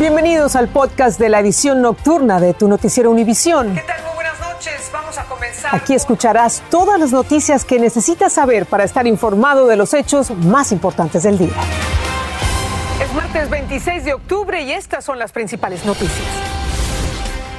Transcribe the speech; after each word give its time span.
Bienvenidos 0.00 0.56
al 0.56 0.68
podcast 0.68 1.20
de 1.20 1.28
la 1.28 1.40
edición 1.40 1.82
nocturna 1.82 2.40
de 2.40 2.54
tu 2.54 2.68
noticiero 2.68 3.10
Univisión. 3.10 3.74
¿Qué 3.74 3.82
tal? 3.82 4.02
Muy 4.04 4.14
buenas 4.14 4.40
noches. 4.40 4.90
Vamos 4.90 5.18
a 5.18 5.24
comenzar. 5.24 5.74
Aquí 5.74 5.92
escucharás 5.92 6.62
todas 6.70 6.98
las 6.98 7.12
noticias 7.12 7.66
que 7.66 7.78
necesitas 7.78 8.32
saber 8.32 8.64
para 8.64 8.84
estar 8.84 9.06
informado 9.06 9.66
de 9.66 9.76
los 9.76 9.92
hechos 9.92 10.30
más 10.30 10.72
importantes 10.72 11.24
del 11.24 11.36
día. 11.36 11.52
Es 12.98 13.12
martes 13.12 13.50
26 13.50 14.06
de 14.06 14.14
octubre 14.14 14.62
y 14.62 14.72
estas 14.72 15.04
son 15.04 15.18
las 15.18 15.32
principales 15.32 15.84
noticias. 15.84 16.26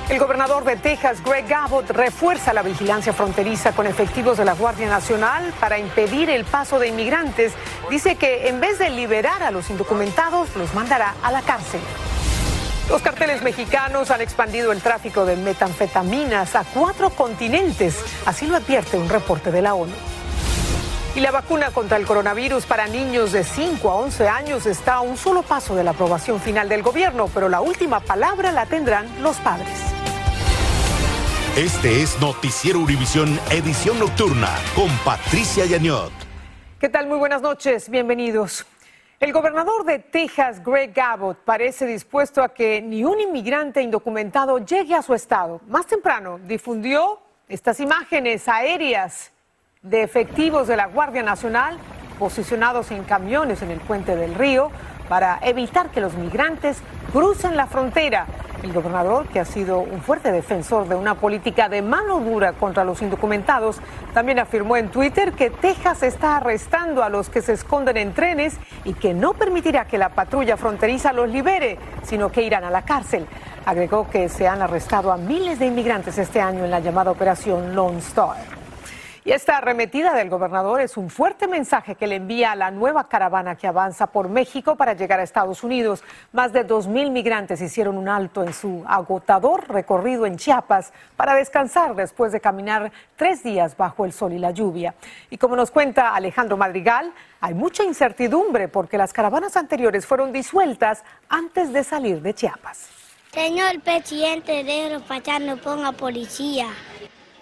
El 0.09 0.17
gobernador 0.17 0.63
de 0.63 0.77
Texas, 0.77 1.23
Greg 1.23 1.45
Abbott, 1.53 1.91
refuerza 1.91 2.53
la 2.53 2.63
vigilancia 2.63 3.13
fronteriza 3.13 3.73
con 3.73 3.85
efectivos 3.85 4.39
de 4.39 4.45
la 4.45 4.53
Guardia 4.53 4.89
Nacional 4.89 5.53
para 5.59 5.77
impedir 5.77 6.31
el 6.31 6.45
paso 6.45 6.79
de 6.79 6.87
inmigrantes. 6.87 7.53
Dice 7.91 8.15
que 8.15 8.47
en 8.47 8.59
vez 8.59 8.79
de 8.79 8.89
liberar 8.89 9.43
a 9.43 9.51
los 9.51 9.69
indocumentados, 9.69 10.55
los 10.55 10.73
mandará 10.73 11.13
a 11.21 11.31
la 11.31 11.43
cárcel. 11.43 11.81
Los 12.91 13.01
carteles 13.01 13.41
mexicanos 13.41 14.11
han 14.11 14.19
expandido 14.19 14.73
el 14.73 14.81
tráfico 14.81 15.23
de 15.23 15.37
metanfetaminas 15.37 16.55
a 16.57 16.65
cuatro 16.65 17.09
continentes, 17.09 18.04
así 18.25 18.47
lo 18.47 18.57
advierte 18.57 18.97
un 18.97 19.07
reporte 19.07 19.49
de 19.49 19.61
la 19.61 19.75
ONU. 19.75 19.93
Y 21.15 21.21
la 21.21 21.32
vacuna 21.32 21.71
contra 21.71 21.96
el 21.96 22.05
coronavirus 22.05 22.65
para 22.65 22.87
niños 22.87 23.32
de 23.32 23.46
5 23.46 23.89
a 23.89 23.96
11 23.96 24.27
años 24.27 24.65
está 24.65 24.96
a 24.96 25.01
un 25.01 25.15
solo 25.15 25.41
paso 25.41 25.73
de 25.73 25.85
la 25.85 25.91
aprobación 25.91 26.41
final 26.41 26.68
del 26.68 26.83
gobierno, 26.83 27.29
pero 27.33 27.47
la 27.47 27.61
última 27.61 28.01
palabra 28.01 28.51
la 28.51 28.65
tendrán 28.65 29.07
los 29.23 29.37
padres. 29.37 29.69
Este 31.55 32.02
es 32.02 32.19
Noticiero 32.19 32.80
Univisión 32.80 33.39
Edición 33.52 33.99
Nocturna 33.99 34.49
con 34.75 34.89
Patricia 35.05 35.66
Yañot. 35.66 36.11
¿Qué 36.77 36.89
tal? 36.89 37.08
Muy 37.08 37.19
buenas 37.19 37.41
noches, 37.41 37.89
bienvenidos. 37.89 38.66
El 39.22 39.34
gobernador 39.34 39.86
de 39.86 40.00
Texas, 40.00 40.64
Greg 40.64 41.00
Abbott, 41.00 41.38
parece 41.45 41.86
dispuesto 41.86 42.42
a 42.42 42.56
que 42.56 42.81
ni 42.81 43.03
un 43.03 43.20
inmigrante 43.20 43.80
indocumentado 43.80 44.58
llegue 44.58 44.95
a 44.95 45.03
su 45.03 45.14
estado. 45.14 45.61
Más 45.67 45.86
temprano 45.86 46.39
difundió 46.39 47.19
estas 47.47 47.80
imágenes 47.80 48.47
aéreas 48.47 49.31
de 49.83 50.02
efectivos 50.02 50.67
de 50.67 50.75
la 50.75 50.88
Guardia 50.88 51.22
Nacional 51.22 51.78
posicionados 52.17 52.89
en 52.89 53.03
camiones 53.03 53.61
en 53.61 53.69
el 53.69 53.80
puente 53.80 54.16
del 54.16 54.33
río 54.33 54.72
para 55.11 55.39
evitar 55.41 55.89
que 55.89 55.99
los 55.99 56.13
migrantes 56.13 56.77
crucen 57.11 57.57
la 57.57 57.67
frontera. 57.67 58.27
El 58.63 58.71
gobernador, 58.71 59.27
que 59.27 59.41
ha 59.41 59.45
sido 59.45 59.79
un 59.79 59.99
fuerte 60.01 60.31
defensor 60.31 60.87
de 60.87 60.95
una 60.95 61.15
política 61.15 61.67
de 61.67 61.81
mano 61.81 62.21
dura 62.21 62.53
contra 62.53 62.85
los 62.85 63.01
indocumentados, 63.01 63.81
también 64.13 64.39
afirmó 64.39 64.77
en 64.77 64.87
Twitter 64.87 65.33
que 65.33 65.49
Texas 65.49 66.03
está 66.03 66.37
arrestando 66.37 67.03
a 67.03 67.09
los 67.09 67.29
que 67.29 67.41
se 67.41 67.51
esconden 67.51 67.97
en 67.97 68.13
trenes 68.13 68.55
y 68.85 68.93
que 68.93 69.13
no 69.13 69.33
permitirá 69.33 69.83
que 69.83 69.97
la 69.97 70.07
patrulla 70.07 70.55
fronteriza 70.55 71.11
los 71.11 71.29
libere, 71.29 71.77
sino 72.03 72.31
que 72.31 72.43
irán 72.43 72.63
a 72.63 72.71
la 72.71 72.83
cárcel. 72.83 73.27
Agregó 73.65 74.09
que 74.09 74.29
se 74.29 74.47
han 74.47 74.61
arrestado 74.61 75.11
a 75.11 75.17
miles 75.17 75.59
de 75.59 75.65
inmigrantes 75.65 76.17
este 76.19 76.39
año 76.39 76.63
en 76.63 76.71
la 76.71 76.79
llamada 76.79 77.11
Operación 77.11 77.75
Lone 77.75 77.99
Star. 77.99 78.60
Y 79.23 79.33
esta 79.33 79.58
arremetida 79.58 80.16
del 80.16 80.31
gobernador 80.31 80.81
es 80.81 80.97
un 80.97 81.11
fuerte 81.11 81.47
mensaje 81.47 81.94
que 81.94 82.08
le 82.08 82.16
envía 82.16 82.53
a 82.53 82.55
la 82.55 82.72
nueva 82.72 83.08
caravana 83.08 83.55
que 83.55 83.67
avanza 83.67 84.08
por 84.08 84.30
México 84.30 84.75
para 84.75 84.94
llegar 84.94 85.19
a 85.19 85.23
Estados 85.23 85.63
Unidos. 85.63 86.03
Más 86.31 86.53
de 86.53 86.63
dos 86.63 86.88
mil 86.88 87.11
migrantes 87.11 87.61
hicieron 87.61 87.97
un 87.97 88.09
alto 88.09 88.41
en 88.44 88.52
su 88.52 88.83
agotador 88.88 89.69
recorrido 89.69 90.25
en 90.25 90.38
Chiapas 90.38 90.91
para 91.16 91.36
descansar 91.36 91.94
después 91.94 92.31
de 92.31 92.41
caminar 92.41 92.91
tres 93.16 93.44
días 93.44 93.78
bajo 93.78 94.05
el 94.05 94.11
sol 94.11 94.33
y 94.33 94.39
la 94.39 94.50
lluvia. 94.50 94.95
Y 95.30 95.38
como 95.38 95.56
nos 95.56 95.69
cuenta 95.69 96.16
Alejandro 96.16 96.58
Madrigal, 96.58 97.13
hay 97.41 97.53
mucha 97.53 97.83
incertidumbre 97.83 98.69
porque 98.69 98.97
las 98.97 99.13
caravanas 99.13 99.56
anteriores 99.56 100.08
fueron 100.08 100.31
disueltas 100.31 101.03
antes 101.30 101.72
de 101.72 101.83
salir 101.83 102.23
de 102.23 102.33
Chiapas. 102.33 102.89
Señor 103.31 103.80
presidente, 103.81 104.63
de 104.63 105.00
no 105.41 105.58
ponga 105.58 105.91
policía. 105.91 106.67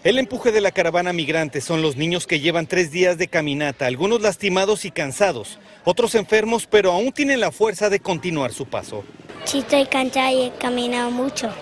El 0.02 0.17
empuje 0.17 0.53
de 0.53 0.61
la 0.61 0.72
caravana 0.72 1.11
migrante 1.11 1.59
son 1.59 1.81
los 1.81 1.97
niños 1.97 2.26
que 2.26 2.39
llevan 2.39 2.67
tres 2.67 2.89
días 2.89 3.17
de 3.17 3.27
caminata, 3.27 3.86
algunos 3.86 4.21
lastimados 4.21 4.86
y 4.86 4.92
cansados, 4.92 5.60
otros 5.83 6.15
enfermos, 6.15 6.67
pero 6.67 6.93
aún 6.93 7.11
tienen 7.11 7.42
la 7.42 7.52
fuerza 7.52 7.89
de 7.89 7.99
continuar 7.99 8.54
su 8.54 8.65
paso. 8.65 9.04
Sí, 9.43 9.59
estoy 9.59 9.86
cansada 9.88 10.32
y 10.32 10.43
he 10.43 10.52
caminado 10.52 11.11
mucho. 11.11 11.54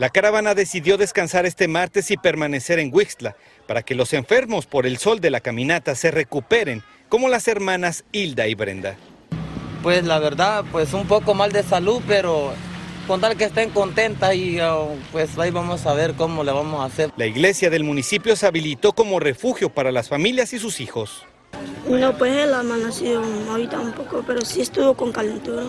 La 0.00 0.10
caravana 0.10 0.56
decidió 0.56 0.96
descansar 0.96 1.46
este 1.46 1.68
martes 1.68 2.10
y 2.10 2.16
permanecer 2.16 2.80
en 2.80 2.92
Wixla 2.92 3.36
para 3.68 3.84
que 3.84 3.94
los 3.94 4.12
enfermos 4.12 4.66
por 4.66 4.86
el 4.86 4.98
sol 4.98 5.20
de 5.20 5.30
la 5.30 5.38
caminata 5.38 5.94
se 5.94 6.10
recuperen, 6.10 6.82
como 7.08 7.28
las 7.28 7.46
hermanas 7.46 8.04
Hilda 8.10 8.48
y 8.48 8.56
Brenda. 8.56 8.96
Pues 9.84 10.02
la 10.02 10.18
verdad, 10.18 10.64
pues 10.72 10.94
un 10.94 11.06
poco 11.06 11.32
mal 11.34 11.52
de 11.52 11.62
salud, 11.62 12.02
pero 12.08 12.54
con 13.06 13.20
tal 13.20 13.36
que 13.36 13.44
estén 13.44 13.70
contentas 13.70 14.34
y 14.34 14.60
uh, 14.60 14.96
pues 15.12 15.38
ahí 15.38 15.50
vamos 15.50 15.86
a 15.86 15.94
ver 15.94 16.14
cómo 16.14 16.44
le 16.44 16.52
vamos 16.52 16.80
a 16.80 16.84
hacer. 16.84 17.10
La 17.16 17.26
iglesia 17.26 17.70
del 17.70 17.84
municipio 17.84 18.36
se 18.36 18.46
habilitó 18.46 18.92
como 18.92 19.20
refugio 19.20 19.70
para 19.70 19.92
las 19.92 20.08
familias 20.08 20.52
y 20.52 20.58
sus 20.58 20.80
hijos. 20.80 21.24
No, 21.88 22.16
pues 22.16 22.32
él 22.32 22.54
ha 22.54 22.60
amanecido 22.60 23.22
ahorita 23.50 23.78
un 23.78 23.92
poco, 23.92 24.24
pero 24.26 24.44
sí 24.44 24.60
estuvo 24.62 24.94
con 24.94 25.12
calentura. 25.12 25.62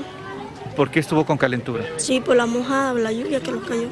¿Por 0.75 0.91
qué 0.91 0.99
estuvo 0.99 1.25
con 1.25 1.37
calentura? 1.37 1.85
Sí, 1.97 2.19
por 2.19 2.35
la 2.35 2.45
mojada, 2.45 2.93
la 2.93 3.11
lluvia 3.11 3.39
que 3.39 3.51
los 3.51 3.63
cayó. 3.63 3.87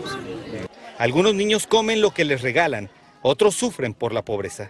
Algunos 0.97 1.33
niños 1.33 1.67
comen 1.67 2.01
lo 2.01 2.11
que 2.11 2.25
les 2.25 2.41
regalan, 2.41 2.89
otros 3.21 3.55
sufren 3.55 3.93
por 3.93 4.13
la 4.13 4.23
pobreza. 4.23 4.69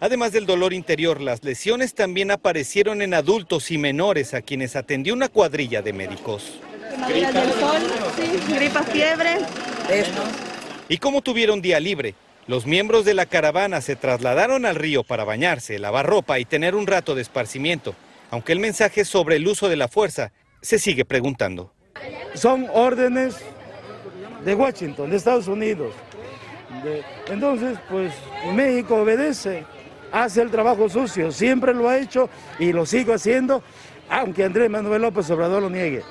Además 0.00 0.32
del 0.32 0.44
dolor 0.44 0.74
interior, 0.74 1.20
las 1.20 1.42
lesiones 1.42 1.94
también 1.94 2.30
aparecieron 2.30 3.00
en 3.00 3.14
adultos 3.14 3.70
y 3.70 3.78
menores 3.78 4.34
a 4.34 4.42
quienes 4.42 4.76
atendió 4.76 5.14
una 5.14 5.28
cuadrilla 5.28 5.80
de 5.80 5.92
médicos. 5.92 6.60
gripa, 8.48 8.82
fiebre. 8.82 9.38
Y 10.88 10.98
como 10.98 11.22
tuvieron 11.22 11.62
día 11.62 11.80
libre, 11.80 12.14
los 12.46 12.66
miembros 12.66 13.04
de 13.04 13.14
la 13.14 13.26
caravana 13.26 13.80
se 13.80 13.96
trasladaron 13.96 14.66
al 14.66 14.76
río 14.76 15.02
para 15.02 15.24
bañarse, 15.24 15.78
lavar 15.78 16.06
ropa 16.06 16.38
y 16.38 16.44
tener 16.44 16.74
un 16.74 16.86
rato 16.86 17.14
de 17.14 17.22
esparcimiento, 17.22 17.94
aunque 18.30 18.52
el 18.52 18.60
mensaje 18.60 19.04
sobre 19.04 19.36
el 19.36 19.48
uso 19.48 19.68
de 19.68 19.76
la 19.76 19.88
fuerza 19.88 20.32
se 20.60 20.78
sigue 20.78 21.04
preguntando. 21.04 21.72
Son 22.34 22.68
órdenes 22.72 23.36
de 24.44 24.54
Washington, 24.54 25.10
de 25.10 25.16
Estados 25.16 25.48
Unidos. 25.48 25.94
entonces, 27.28 27.78
pues 27.88 28.12
México 28.52 28.96
obedece 28.96 29.64
hace 30.22 30.42
el 30.42 30.50
trabajo 30.50 30.88
sucio, 30.88 31.30
siempre 31.30 31.74
lo 31.74 31.88
ha 31.88 31.98
hecho 31.98 32.30
y 32.58 32.72
lo 32.72 32.86
sigo 32.86 33.12
haciendo, 33.12 33.62
aunque 34.08 34.44
Andrés 34.44 34.70
Manuel 34.70 35.02
López 35.02 35.28
Obrador 35.30 35.62
lo 35.62 35.70
niegue. 35.70 36.02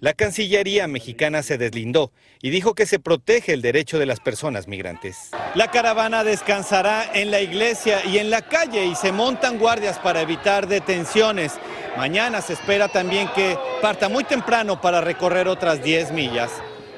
La 0.00 0.12
Cancillería 0.12 0.86
mexicana 0.86 1.42
se 1.42 1.56
deslindó 1.56 2.12
y 2.42 2.50
dijo 2.50 2.74
que 2.74 2.84
se 2.84 2.98
protege 2.98 3.54
el 3.54 3.62
derecho 3.62 3.98
de 3.98 4.06
las 4.06 4.20
personas 4.20 4.68
migrantes. 4.68 5.30
La 5.54 5.70
caravana 5.70 6.24
descansará 6.24 7.10
en 7.14 7.30
la 7.30 7.40
iglesia 7.40 8.04
y 8.04 8.18
en 8.18 8.28
la 8.28 8.42
calle 8.42 8.84
y 8.84 8.94
se 8.96 9.12
montan 9.12 9.58
guardias 9.58 9.98
para 9.98 10.20
evitar 10.20 10.66
detenciones. 10.66 11.52
Mañana 11.96 12.42
se 12.42 12.52
espera 12.52 12.88
también 12.88 13.28
que 13.34 13.56
parta 13.80 14.08
muy 14.08 14.24
temprano 14.24 14.80
para 14.80 15.00
recorrer 15.00 15.48
otras 15.48 15.82
10 15.82 16.12
millas. 16.12 16.50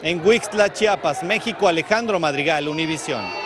En 0.03 0.25
Huixtla, 0.27 0.73
Chiapas, 0.73 1.23
México, 1.23 1.69
Alejandro 1.69 2.19
Madrigal, 2.19 2.67
Univisión 2.67 3.46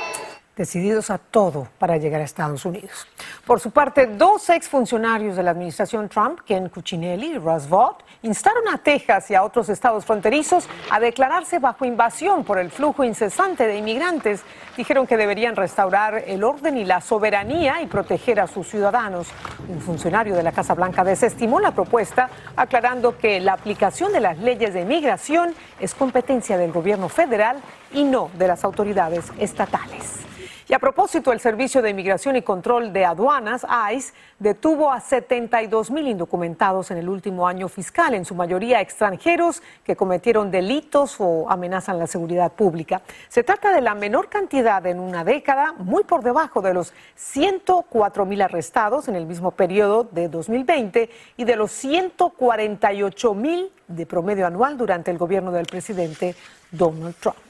decididos 0.60 1.08
a 1.08 1.16
todo 1.16 1.68
para 1.78 1.96
llegar 1.96 2.20
a 2.20 2.24
Estados 2.24 2.66
Unidos. 2.66 3.06
Por 3.46 3.60
su 3.60 3.70
parte, 3.70 4.06
dos 4.06 4.50
exfuncionarios 4.50 5.34
de 5.34 5.42
la 5.42 5.52
administración 5.52 6.06
Trump, 6.10 6.40
Ken 6.44 6.68
Cuccinelli 6.68 7.28
y 7.28 7.38
Russ 7.38 7.66
Vought, 7.66 8.02
instaron 8.24 8.68
a 8.68 8.76
Texas 8.76 9.30
y 9.30 9.34
a 9.34 9.42
otros 9.42 9.70
estados 9.70 10.04
fronterizos 10.04 10.68
a 10.90 11.00
declararse 11.00 11.60
bajo 11.60 11.86
invasión 11.86 12.44
por 12.44 12.58
el 12.58 12.70
flujo 12.70 13.04
incesante 13.04 13.66
de 13.66 13.78
inmigrantes. 13.78 14.42
Dijeron 14.76 15.06
que 15.06 15.16
deberían 15.16 15.56
restaurar 15.56 16.24
el 16.26 16.44
orden 16.44 16.76
y 16.76 16.84
la 16.84 17.00
soberanía 17.00 17.80
y 17.80 17.86
proteger 17.86 18.38
a 18.38 18.46
sus 18.46 18.68
ciudadanos. 18.68 19.28
Un 19.66 19.80
funcionario 19.80 20.36
de 20.36 20.42
la 20.42 20.52
Casa 20.52 20.74
Blanca 20.74 21.02
desestimó 21.02 21.58
la 21.58 21.70
propuesta, 21.70 22.28
aclarando 22.54 23.16
que 23.16 23.40
la 23.40 23.54
aplicación 23.54 24.12
de 24.12 24.20
las 24.20 24.36
leyes 24.36 24.74
de 24.74 24.82
inmigración 24.82 25.54
es 25.80 25.94
competencia 25.94 26.58
del 26.58 26.70
gobierno 26.70 27.08
federal 27.08 27.62
y 27.94 28.04
no 28.04 28.30
de 28.34 28.46
las 28.46 28.62
autoridades 28.62 29.24
estatales. 29.38 30.29
Y 30.70 30.72
a 30.72 30.78
propósito, 30.78 31.32
el 31.32 31.40
Servicio 31.40 31.82
de 31.82 31.90
Inmigración 31.90 32.36
y 32.36 32.42
Control 32.42 32.92
de 32.92 33.04
Aduanas, 33.04 33.66
ICE, 33.92 34.12
detuvo 34.38 34.92
a 34.92 35.00
72 35.00 35.90
mil 35.90 36.06
indocumentados 36.06 36.92
en 36.92 36.98
el 36.98 37.08
último 37.08 37.48
año 37.48 37.68
fiscal, 37.68 38.14
en 38.14 38.24
su 38.24 38.36
mayoría 38.36 38.80
extranjeros 38.80 39.64
que 39.82 39.96
cometieron 39.96 40.52
delitos 40.52 41.16
o 41.18 41.50
amenazan 41.50 41.98
la 41.98 42.06
seguridad 42.06 42.52
pública. 42.52 43.02
Se 43.28 43.42
trata 43.42 43.74
de 43.74 43.80
la 43.80 43.96
menor 43.96 44.28
cantidad 44.28 44.86
en 44.86 45.00
una 45.00 45.24
década, 45.24 45.72
muy 45.76 46.04
por 46.04 46.22
debajo 46.22 46.62
de 46.62 46.72
los 46.72 46.92
104 47.16 48.24
mil 48.24 48.40
arrestados 48.40 49.08
en 49.08 49.16
el 49.16 49.26
mismo 49.26 49.50
periodo 49.50 50.04
de 50.04 50.28
2020 50.28 51.10
y 51.36 51.42
de 51.42 51.56
los 51.56 51.72
148 51.72 53.34
mil 53.34 53.72
de 53.88 54.06
promedio 54.06 54.46
anual 54.46 54.78
durante 54.78 55.10
el 55.10 55.18
gobierno 55.18 55.50
del 55.50 55.66
presidente 55.66 56.36
Donald 56.70 57.16
Trump. 57.16 57.49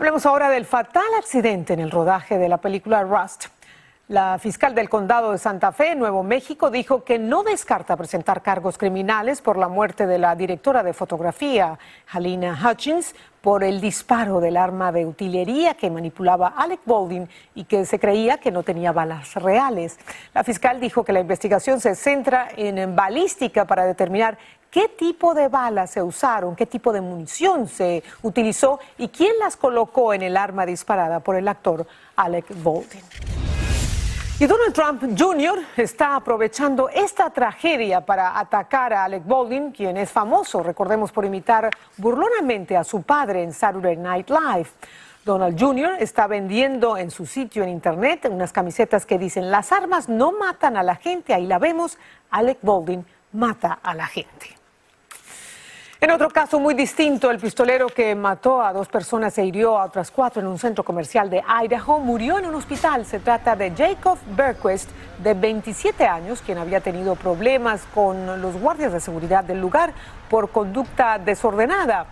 Hablemos 0.00 0.24
ahora 0.24 0.48
del 0.48 0.64
fatal 0.64 1.02
accidente 1.18 1.74
en 1.74 1.78
el 1.78 1.90
rodaje 1.90 2.38
de 2.38 2.48
la 2.48 2.56
película 2.56 3.02
Rust. 3.02 3.48
La 4.08 4.38
fiscal 4.38 4.74
del 4.74 4.88
condado 4.88 5.32
de 5.32 5.36
Santa 5.36 5.72
Fe, 5.72 5.94
Nuevo 5.94 6.22
México, 6.22 6.70
dijo 6.70 7.04
que 7.04 7.18
no 7.18 7.42
descarta 7.42 7.98
presentar 7.98 8.40
cargos 8.40 8.78
criminales 8.78 9.42
por 9.42 9.58
la 9.58 9.68
muerte 9.68 10.06
de 10.06 10.18
la 10.18 10.34
directora 10.34 10.82
de 10.82 10.94
fotografía, 10.94 11.78
Halina 12.10 12.58
Hutchins, 12.64 13.14
por 13.42 13.62
el 13.62 13.78
disparo 13.82 14.40
del 14.40 14.56
arma 14.56 14.90
de 14.90 15.04
utilería 15.04 15.74
que 15.74 15.90
manipulaba 15.90 16.54
Alec 16.56 16.80
Baldwin 16.86 17.28
y 17.54 17.64
que 17.64 17.84
se 17.84 17.98
creía 17.98 18.38
que 18.38 18.50
no 18.50 18.62
tenía 18.62 18.92
balas 18.92 19.34
reales. 19.34 19.98
La 20.32 20.44
fiscal 20.44 20.80
dijo 20.80 21.04
que 21.04 21.12
la 21.12 21.20
investigación 21.20 21.78
se 21.78 21.94
centra 21.94 22.48
en 22.56 22.96
balística 22.96 23.66
para 23.66 23.84
determinar 23.84 24.38
qué 24.70 24.88
tipo 24.88 25.34
de 25.34 25.48
balas 25.48 25.90
se 25.90 26.02
usaron, 26.02 26.54
qué 26.54 26.66
tipo 26.66 26.92
de 26.92 27.00
munición 27.00 27.68
se 27.68 28.02
utilizó 28.22 28.80
y 28.98 29.08
quién 29.08 29.38
las 29.38 29.56
colocó 29.56 30.14
en 30.14 30.22
el 30.22 30.36
arma 30.36 30.64
disparada 30.64 31.20
por 31.20 31.36
el 31.36 31.48
actor 31.48 31.86
Alec 32.16 32.46
Baldwin. 32.62 33.02
Y 34.40 34.46
Donald 34.46 34.72
Trump 34.72 35.02
Jr. 35.18 35.58
está 35.76 36.16
aprovechando 36.16 36.88
esta 36.88 37.28
tragedia 37.28 38.00
para 38.00 38.38
atacar 38.38 38.94
a 38.94 39.04
Alec 39.04 39.26
Baldwin, 39.26 39.70
quien 39.70 39.98
es 39.98 40.10
famoso, 40.10 40.62
recordemos, 40.62 41.12
por 41.12 41.26
imitar 41.26 41.68
burlonamente 41.98 42.74
a 42.74 42.82
su 42.82 43.02
padre 43.02 43.42
en 43.42 43.52
Saturday 43.52 43.98
Night 43.98 44.30
Live. 44.30 44.70
Donald 45.26 45.60
Jr. 45.60 45.96
está 45.98 46.26
vendiendo 46.26 46.96
en 46.96 47.10
su 47.10 47.26
sitio 47.26 47.62
en 47.62 47.68
internet 47.68 48.26
unas 48.30 48.50
camisetas 48.50 49.04
que 49.04 49.18
dicen 49.18 49.50
las 49.50 49.72
armas 49.72 50.08
no 50.08 50.32
matan 50.32 50.78
a 50.78 50.82
la 50.82 50.96
gente, 50.96 51.34
ahí 51.34 51.46
la 51.46 51.58
vemos, 51.58 51.98
Alec 52.30 52.60
Baldwin 52.62 53.04
mata 53.32 53.80
a 53.82 53.94
la 53.94 54.06
gente. 54.06 54.59
En 56.02 56.10
otro 56.10 56.30
caso 56.30 56.58
muy 56.58 56.72
distinto, 56.72 57.30
el 57.30 57.38
pistolero 57.38 57.86
que 57.86 58.14
mató 58.14 58.62
a 58.62 58.72
dos 58.72 58.88
personas 58.88 59.36
e 59.36 59.44
hirió 59.44 59.78
a 59.78 59.84
otras 59.84 60.10
cuatro 60.10 60.40
en 60.40 60.48
un 60.48 60.58
centro 60.58 60.82
comercial 60.82 61.28
de 61.28 61.42
Idaho 61.62 62.00
murió 62.00 62.38
en 62.38 62.46
un 62.46 62.54
hospital. 62.54 63.04
Se 63.04 63.18
trata 63.18 63.54
de 63.54 63.70
Jacob 63.76 64.16
Berquist, 64.34 64.88
de 65.22 65.34
27 65.34 66.06
años, 66.06 66.40
quien 66.40 66.56
había 66.56 66.80
tenido 66.80 67.16
problemas 67.16 67.82
con 67.94 68.40
los 68.40 68.58
guardias 68.58 68.94
de 68.94 69.00
seguridad 69.00 69.44
del 69.44 69.60
lugar 69.60 69.92
por 70.30 70.48
conducta 70.48 71.18
desordenada. 71.18 72.06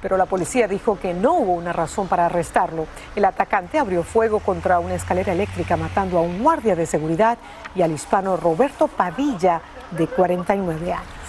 Pero 0.00 0.16
la 0.16 0.24
policía 0.24 0.66
dijo 0.66 0.98
que 0.98 1.12
no 1.12 1.34
hubo 1.34 1.52
una 1.52 1.74
razón 1.74 2.08
para 2.08 2.24
arrestarlo. 2.24 2.86
El 3.14 3.26
atacante 3.26 3.78
abrió 3.78 4.04
fuego 4.04 4.40
contra 4.40 4.78
una 4.78 4.94
escalera 4.94 5.34
eléctrica 5.34 5.76
matando 5.76 6.16
a 6.16 6.22
un 6.22 6.42
guardia 6.42 6.74
de 6.74 6.86
seguridad 6.86 7.36
y 7.74 7.82
al 7.82 7.92
hispano 7.92 8.38
Roberto 8.38 8.88
Padilla, 8.88 9.60
de 9.90 10.06
49 10.06 10.94
años. 10.94 11.23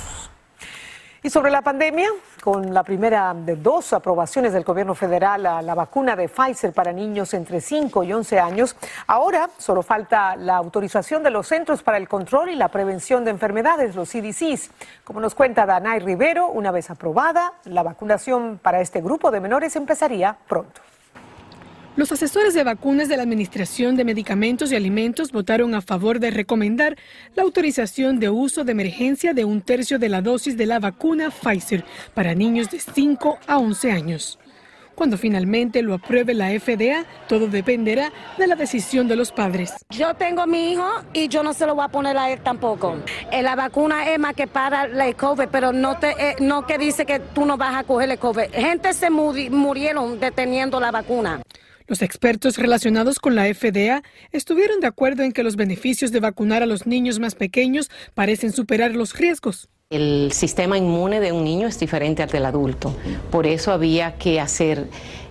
Y 1.25 1.31
sobre 1.31 1.49
la 1.49 1.63
pandemia, 1.63 2.07
con 2.43 2.71
la 2.71 2.83
primera 2.83 3.33
de 3.33 3.55
dos 3.55 3.93
aprobaciones 3.93 4.53
del 4.53 4.63
gobierno 4.63 4.93
federal 4.93 5.43
a 5.47 5.59
la 5.63 5.73
vacuna 5.73 6.15
de 6.15 6.29
Pfizer 6.29 6.71
para 6.71 6.93
niños 6.93 7.33
entre 7.33 7.61
5 7.61 8.03
y 8.03 8.13
11 8.13 8.39
años, 8.39 8.75
ahora 9.07 9.49
solo 9.57 9.81
falta 9.81 10.35
la 10.35 10.57
autorización 10.57 11.23
de 11.23 11.31
los 11.31 11.47
Centros 11.47 11.81
para 11.81 11.97
el 11.97 12.07
Control 12.07 12.49
y 12.51 12.55
la 12.55 12.67
Prevención 12.67 13.25
de 13.25 13.31
Enfermedades, 13.31 13.95
los 13.95 14.07
CDCs. 14.09 14.69
Como 15.03 15.19
nos 15.19 15.33
cuenta 15.33 15.65
Danay 15.65 15.97
Rivero, 15.97 16.49
una 16.49 16.69
vez 16.69 16.91
aprobada, 16.91 17.53
la 17.63 17.81
vacunación 17.81 18.59
para 18.61 18.79
este 18.79 19.01
grupo 19.01 19.31
de 19.31 19.39
menores 19.39 19.75
empezaría 19.75 20.37
pronto. 20.47 20.79
Los 21.95 22.11
asesores 22.11 22.53
de 22.53 22.65
vacunas 22.65 23.07
de 23.07 23.15
la 23.15 23.23
Administración 23.23 23.95
de 23.95 24.03
Medicamentos 24.03 24.69
y 24.69 24.75
Alimentos 24.75 25.31
votaron 25.31 25.73
a 25.75 25.81
favor 25.81 26.19
de 26.19 26.29
recomendar 26.29 26.97
la 27.35 27.43
autorización 27.43 28.19
de 28.19 28.29
uso 28.29 28.65
de 28.65 28.73
emergencia 28.73 29.33
de 29.33 29.45
un 29.45 29.61
tercio 29.61 29.97
de 29.97 30.09
la 30.09 30.21
dosis 30.21 30.57
de 30.57 30.65
la 30.65 30.79
vacuna 30.79 31.29
Pfizer 31.29 31.85
para 32.13 32.35
niños 32.35 32.69
de 32.69 32.81
5 32.81 33.39
a 33.47 33.59
11 33.59 33.91
años. 33.93 34.39
Cuando 34.93 35.17
finalmente 35.17 35.81
lo 35.81 35.93
apruebe 35.93 36.33
la 36.33 36.49
FDA, 36.59 37.05
todo 37.29 37.47
dependerá 37.47 38.11
de 38.37 38.47
la 38.47 38.55
decisión 38.55 39.07
de 39.07 39.15
los 39.15 39.31
padres. 39.31 39.73
Yo 39.89 40.15
tengo 40.15 40.45
mi 40.47 40.73
hijo 40.73 40.89
y 41.13 41.29
yo 41.29 41.43
no 41.43 41.53
se 41.53 41.65
lo 41.65 41.75
voy 41.75 41.85
a 41.85 41.89
poner 41.89 42.17
a 42.17 42.29
él 42.29 42.41
tampoco. 42.41 42.97
Eh, 43.31 43.41
la 43.41 43.55
vacuna 43.55 44.11
es 44.11 44.19
más 44.19 44.33
que 44.35 44.47
para 44.47 44.89
la 44.89 45.13
COVID, 45.13 45.47
pero 45.49 45.71
no, 45.71 45.97
te, 45.97 46.11
eh, 46.11 46.35
no 46.41 46.67
que 46.67 46.77
dice 46.77 47.05
que 47.05 47.19
tú 47.19 47.45
no 47.45 47.55
vas 47.55 47.75
a 47.75 47.83
coger 47.85 48.09
el 48.09 48.19
COVID. 48.19 48.51
Gente 48.53 48.93
se 48.93 49.09
murieron 49.09 50.19
deteniendo 50.19 50.81
la 50.81 50.91
vacuna. 50.91 51.41
Los 51.87 52.01
expertos 52.01 52.57
relacionados 52.57 53.19
con 53.19 53.35
la 53.35 53.45
FDA 53.53 54.01
estuvieron 54.31 54.79
de 54.79 54.87
acuerdo 54.87 55.21
en 55.21 55.31
que 55.31 55.43
los 55.43 55.55
beneficios 55.55 56.11
de 56.11 56.19
vacunar 56.19 56.63
a 56.63 56.65
los 56.65 56.87
niños 56.87 57.19
más 57.19 57.35
pequeños 57.35 57.91
parecen 58.15 58.51
superar 58.51 58.95
los 58.95 59.15
riesgos. 59.15 59.69
El 59.91 60.31
sistema 60.31 60.79
inmune 60.79 61.19
de 61.19 61.31
un 61.31 61.43
niño 61.43 61.67
es 61.67 61.79
diferente 61.79 62.23
al 62.23 62.29
del 62.29 62.45
adulto. 62.45 62.95
Por 63.29 63.45
eso 63.45 63.71
había 63.71 64.15
que 64.15 64.39
hacer 64.39 64.87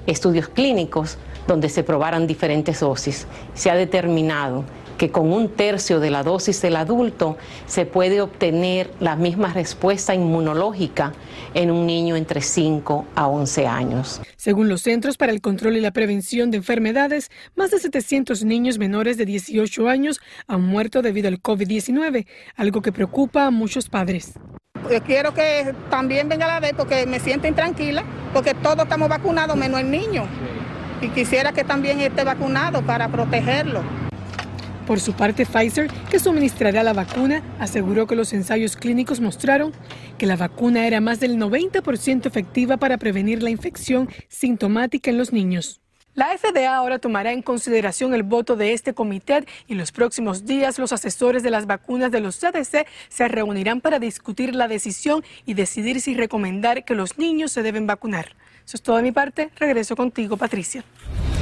estudios 0.06 0.48
clínicos 0.48 1.18
donde 1.48 1.68
se 1.68 1.82
probaran 1.82 2.28
diferentes 2.28 2.78
dosis. 2.78 3.26
Se 3.54 3.68
ha 3.68 3.74
determinado 3.74 4.64
que 4.99 5.11
con 5.11 5.32
un 5.32 5.49
tercio 5.49 6.00
de 6.00 6.11
la 6.11 6.23
dosis 6.23 6.61
del 6.62 6.76
adulto 6.76 7.37
se 7.67 7.87
puede 7.87 8.20
obtener 8.20 8.91
la 9.00 9.17
misma 9.17 9.52
respuesta 9.52 10.14
inmunológica 10.14 11.12
en 11.55 11.70
un 11.70 11.87
niño 11.87 12.17
entre 12.17 12.41
5 12.41 13.06
a 13.14 13.29
11 13.29 13.67
años. 13.67 14.20
Según 14.37 14.69
los 14.69 14.82
Centros 14.82 15.17
para 15.17 15.32
el 15.32 15.41
Control 15.41 15.76
y 15.76 15.81
la 15.81 15.93
Prevención 15.93 16.50
de 16.50 16.58
Enfermedades, 16.58 17.31
más 17.55 17.70
de 17.70 17.79
700 17.79 18.44
niños 18.44 18.79
menores 18.79 19.17
de 19.17 19.25
18 19.25 19.88
años 19.88 20.20
han 20.46 20.62
muerto 20.62 21.02
debido 21.02 21.29
al 21.29 21.40
COVID-19, 21.40 22.26
algo 22.56 22.82
que 22.82 22.93
preocupa 22.93 23.47
a 23.47 23.50
muchos 23.50 23.88
padres. 23.88 24.35
Yo 24.90 25.02
quiero 25.02 25.32
que 25.32 25.75
también 25.88 26.29
venga 26.29 26.47
la 26.47 26.61
ley 26.61 26.73
porque 26.76 27.06
me 27.06 27.20
siento 27.20 27.47
intranquila, 27.47 28.05
porque 28.35 28.52
todos 28.55 28.81
estamos 28.81 29.08
vacunados 29.08 29.56
menos 29.56 29.81
el 29.81 29.90
niño. 29.90 30.26
Y 31.00 31.08
quisiera 31.08 31.52
que 31.52 31.64
también 31.64 32.00
esté 32.00 32.25
vacunado 32.25 32.82
para 32.82 33.08
protegerlo. 33.08 33.82
Por 34.86 35.00
su 35.00 35.14
parte, 35.14 35.46
Pfizer, 35.46 35.90
que 36.10 36.19
suministrará 36.19 36.82
la 36.82 36.92
vacuna, 36.92 37.42
aseguró 37.58 38.06
que 38.06 38.16
los 38.16 38.34
ensayos 38.34 38.76
clínicos 38.76 39.20
mostraron 39.20 39.72
que 40.19 40.26
la 40.26 40.36
vacuna 40.36 40.86
era 40.86 41.00
más 41.00 41.20
del 41.20 41.38
90% 41.38 42.26
efectiva 42.26 42.76
para 42.76 42.98
prevenir 42.98 43.42
la 43.42 43.48
infección 43.48 44.10
sintomática 44.28 45.10
en 45.10 45.16
los 45.16 45.32
niños. 45.32 45.81
La 46.12 46.36
FDA 46.38 46.76
ahora 46.76 47.00
tomará 47.00 47.32
en 47.32 47.42
consideración 47.42 48.14
el 48.14 48.22
voto 48.22 48.54
de 48.54 48.72
este 48.72 48.94
comité 48.94 49.46
y 49.66 49.72
en 49.72 49.78
los 49.78 49.90
próximos 49.90 50.44
días 50.44 50.78
los 50.78 50.92
asesores 50.92 51.42
de 51.42 51.50
las 51.50 51.66
vacunas 51.66 52.12
de 52.12 52.20
los 52.20 52.38
CDC 52.38 52.87
se 53.08 53.28
reunirán 53.28 53.80
para 53.80 53.98
discutir 53.98 54.54
la 54.54 54.69
decisión 54.69 55.25
y 55.44 55.54
decidir 55.54 56.00
si 56.00 56.14
recomendar 56.14 56.84
que 56.84 56.94
los 56.94 57.19
niños 57.19 57.50
se 57.50 57.62
deben 57.62 57.88
vacunar. 57.88 58.37
Eso 58.64 58.76
es 58.76 58.82
todo 58.82 58.96
de 58.96 59.02
mi 59.02 59.12
parte. 59.12 59.50
Regreso 59.56 59.96
contigo, 59.96 60.37
Patricia. 60.37 60.84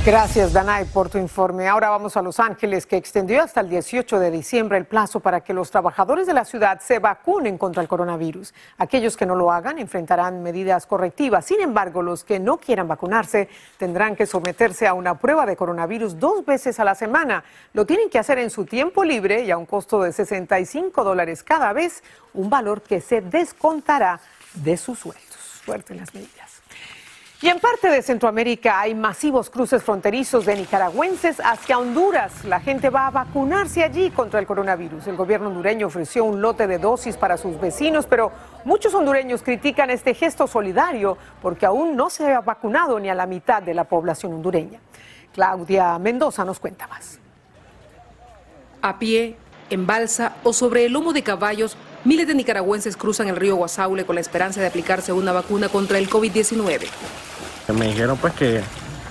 Gracias, 0.04 0.52
Danay, 0.52 0.86
por 0.86 1.08
tu 1.08 1.18
informe. 1.18 1.68
Ahora 1.68 1.88
vamos 1.88 2.16
a 2.16 2.22
Los 2.22 2.40
Ángeles, 2.40 2.86
que 2.86 2.96
extendió 2.96 3.40
hasta 3.40 3.60
el 3.60 3.68
18 3.68 4.18
de 4.18 4.32
diciembre 4.32 4.76
el 4.76 4.84
plazo 4.84 5.20
para 5.20 5.42
que 5.42 5.54
los 5.54 5.70
trabajadores 5.70 6.26
de 6.26 6.34
la 6.34 6.44
ciudad 6.44 6.80
se 6.80 6.98
vacunen 6.98 7.56
contra 7.56 7.82
el 7.82 7.86
coronavirus. 7.86 8.52
Aquellos 8.78 9.16
que 9.16 9.26
no 9.26 9.36
lo 9.36 9.52
hagan 9.52 9.78
enfrentarán 9.78 10.42
medidas 10.42 10.86
correctivas. 10.86 11.44
Sin 11.44 11.60
embargo, 11.60 12.02
los 12.02 12.24
que 12.24 12.40
no 12.40 12.56
quieran 12.56 12.88
vacunarse 12.88 13.48
tendrán 13.78 14.16
que 14.16 14.26
someterse 14.26 14.88
a 14.88 14.94
una 14.94 15.20
prueba 15.20 15.46
de 15.46 15.54
coronavirus 15.54 16.18
dos 16.18 16.44
veces 16.44 16.80
a 16.80 16.84
la 16.84 16.96
semana. 16.96 17.44
Lo 17.72 17.86
tienen 17.86 18.10
que 18.10 18.18
hacer 18.18 18.40
en 18.40 18.50
su 18.50 18.64
tiempo 18.64 19.04
libre 19.04 19.44
y 19.44 19.52
a 19.52 19.56
un 19.56 19.66
costo 19.66 20.02
de 20.02 20.12
65 20.12 21.04
dólares 21.04 21.44
cada 21.44 21.72
vez, 21.72 22.02
un 22.34 22.50
valor 22.50 22.82
que 22.82 23.00
se 23.00 23.20
descontará 23.20 24.18
de 24.54 24.76
sus 24.76 24.98
sueldos. 24.98 25.62
Fuerte 25.64 25.94
las 25.94 26.12
medidas. 26.12 26.41
Y 27.42 27.48
en 27.48 27.58
parte 27.58 27.88
de 27.88 28.02
Centroamérica 28.02 28.78
hay 28.78 28.94
masivos 28.94 29.50
cruces 29.50 29.82
fronterizos 29.82 30.46
de 30.46 30.54
nicaragüenses 30.54 31.40
hacia 31.40 31.76
Honduras. 31.76 32.44
La 32.44 32.60
gente 32.60 32.88
va 32.88 33.08
a 33.08 33.10
vacunarse 33.10 33.82
allí 33.82 34.10
contra 34.10 34.38
el 34.38 34.46
coronavirus. 34.46 35.08
El 35.08 35.16
gobierno 35.16 35.48
hondureño 35.48 35.88
ofreció 35.88 36.22
un 36.22 36.40
lote 36.40 36.68
de 36.68 36.78
dosis 36.78 37.16
para 37.16 37.36
sus 37.36 37.60
vecinos, 37.60 38.06
pero 38.06 38.30
muchos 38.64 38.94
hondureños 38.94 39.42
critican 39.42 39.90
este 39.90 40.14
gesto 40.14 40.46
solidario 40.46 41.18
porque 41.42 41.66
aún 41.66 41.96
no 41.96 42.10
se 42.10 42.32
ha 42.32 42.40
vacunado 42.42 43.00
ni 43.00 43.08
a 43.08 43.14
la 43.16 43.26
mitad 43.26 43.60
de 43.60 43.74
la 43.74 43.82
población 43.82 44.34
hondureña. 44.34 44.78
Claudia 45.34 45.98
Mendoza 45.98 46.44
nos 46.44 46.60
cuenta 46.60 46.86
más. 46.86 47.18
A 48.82 49.00
pie, 49.00 49.36
en 49.68 49.84
balsa 49.84 50.36
o 50.44 50.52
sobre 50.52 50.86
el 50.86 50.92
lomo 50.92 51.12
de 51.12 51.24
caballos, 51.24 51.76
miles 52.04 52.28
de 52.28 52.36
nicaragüenses 52.36 52.96
cruzan 52.96 53.26
el 53.26 53.34
río 53.34 53.56
Guasaule 53.56 54.04
con 54.04 54.14
la 54.14 54.20
esperanza 54.20 54.60
de 54.60 54.68
aplicarse 54.68 55.12
una 55.12 55.32
vacuna 55.32 55.68
contra 55.68 55.98
el 55.98 56.08
COVID-19. 56.08 56.86
Me 57.68 57.86
dijeron 57.86 58.18
pues 58.18 58.34
que 58.34 58.60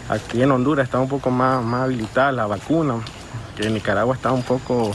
aquí 0.10 0.41
en 0.41 0.51
Honduras 0.51 0.86
está 0.86 1.00
un 1.00 1.08
poco 1.08 1.29
más, 1.29 1.63
más 1.63 1.84
habilitada 1.84 2.31
la 2.31 2.46
vacuna, 2.46 2.96
que 3.55 3.67
en 3.67 3.74
Nicaragua 3.74 4.15
está 4.15 4.31
un 4.31 4.43
poco 4.43 4.91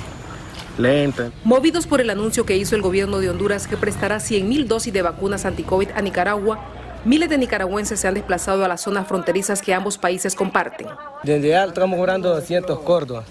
lenta. 0.78 1.30
Movidos 1.44 1.86
por 1.86 2.00
el 2.00 2.10
anuncio 2.10 2.44
que 2.44 2.56
hizo 2.56 2.76
el 2.76 2.82
gobierno 2.82 3.18
de 3.18 3.30
Honduras 3.30 3.66
que 3.66 3.76
prestará 3.76 4.20
100 4.20 4.48
mil 4.48 4.68
dosis 4.68 4.92
de 4.92 5.02
vacunas 5.02 5.44
anti-COVID 5.46 5.90
a 5.94 6.02
Nicaragua, 6.02 6.60
miles 7.04 7.28
de 7.28 7.38
nicaragüenses 7.38 8.00
se 8.00 8.08
han 8.08 8.14
desplazado 8.14 8.64
a 8.64 8.68
las 8.68 8.82
zonas 8.82 9.06
fronterizas 9.06 9.62
que 9.62 9.72
ambos 9.72 9.96
países 9.96 10.34
comparten. 10.34 10.88
Desde 11.22 11.48
ya 11.48 11.64
estamos 11.64 11.96
cobrando 11.98 12.28
200 12.34 12.78
córdoba. 12.80 13.24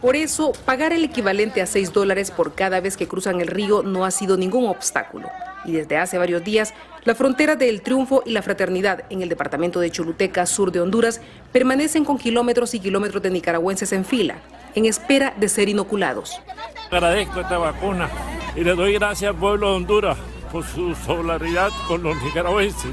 Por 0.00 0.16
eso, 0.16 0.52
pagar 0.64 0.94
el 0.94 1.04
equivalente 1.04 1.60
a 1.60 1.66
6 1.66 1.92
dólares 1.92 2.30
por 2.30 2.54
cada 2.54 2.80
vez 2.80 2.96
que 2.96 3.06
cruzan 3.06 3.40
el 3.42 3.48
río 3.48 3.82
no 3.82 4.06
ha 4.06 4.10
sido 4.10 4.38
ningún 4.38 4.66
obstáculo. 4.66 5.28
Y 5.64 5.72
desde 5.72 5.96
hace 5.96 6.18
varios 6.18 6.44
días 6.44 6.74
la 7.04 7.14
frontera 7.14 7.56
de 7.56 7.68
El 7.68 7.80
Triunfo 7.82 8.22
y 8.26 8.30
la 8.30 8.42
Fraternidad 8.42 9.04
en 9.10 9.22
el 9.22 9.28
departamento 9.28 9.80
de 9.80 9.90
Choluteca, 9.90 10.44
sur 10.46 10.70
de 10.70 10.80
Honduras, 10.80 11.20
permanecen 11.52 12.04
con 12.04 12.18
kilómetros 12.18 12.74
y 12.74 12.80
kilómetros 12.80 13.22
de 13.22 13.30
nicaragüenses 13.30 13.92
en 13.92 14.04
fila, 14.04 14.36
en 14.74 14.84
espera 14.84 15.32
de 15.38 15.48
ser 15.48 15.68
inoculados. 15.68 16.40
Agradezco 16.90 17.40
esta 17.40 17.56
vacuna 17.56 18.10
y 18.54 18.64
le 18.64 18.74
doy 18.74 18.94
gracias 18.94 19.30
al 19.30 19.38
pueblo 19.38 19.70
de 19.70 19.76
Honduras 19.76 20.18
por 20.52 20.64
su 20.64 20.94
solidaridad 20.94 21.70
con 21.88 22.02
los 22.02 22.20
nicaragüenses. 22.22 22.90